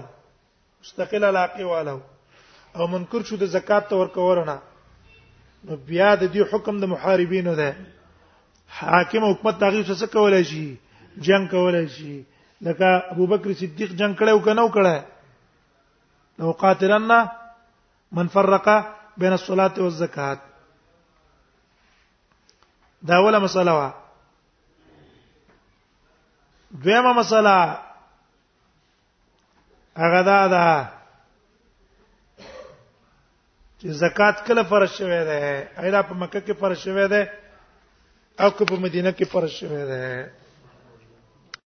مستقل 0.81 1.23
علاقه 1.31 1.65
والو 1.73 1.97
او 2.75 2.87
منکر 2.93 3.23
شو 3.29 3.35
د 3.43 3.51
زکات 3.57 3.87
ته 3.91 3.95
ورکورنا 4.01 4.55
نو 5.63 5.75
بیا 5.87 6.15
د 6.15 6.23
دې 6.33 6.53
حکم 6.53 6.79
د 6.81 6.91
محاربینو 6.95 7.53
ده 7.59 7.69
حاکم 8.79 9.25
حکومت 9.29 9.63
هغه 9.67 9.85
څه 9.99 10.07
کولای 10.17 10.43
شي 10.49 10.65
جنگ 11.29 11.49
کولای 11.55 11.85
شي 11.95 12.11
لکه 12.69 12.91
ابوبکر 13.13 13.53
صدیق 13.61 13.91
جنگ 14.03 14.15
کړو 14.23 14.43
کنه 14.49 14.61
وکړه 14.67 15.01
نو 16.41 16.51
قاتلنا 16.65 17.21
من 18.13 18.27
فرقه 18.27 18.85
بین 19.17 19.31
الصلاه 19.31 19.73
والزکات 19.79 20.39
دا 23.01 23.15
اوله 23.17 23.39
مسله 23.39 23.71
وا 23.71 23.89
دویمه 26.83 27.13
مسله 27.19 27.55
هغه 30.01 30.21
دا 30.29 30.39
ده 30.53 30.65
چې 33.81 33.87
زکات 34.03 34.37
کله 34.47 34.63
فرض 34.71 34.89
شوه 34.97 35.21
ده 35.27 35.37
ایدا 35.83 36.01
په 36.07 36.13
مکه 36.21 36.39
کې 36.45 36.51
فرض 36.61 36.77
شوه 36.85 37.07
ده 37.11 37.21
او 38.43 38.49
په 38.67 38.75
مدینه 38.83 39.11
کې 39.17 39.25
فرض 39.33 39.49
شوه 39.59 39.83
ده 39.89 39.99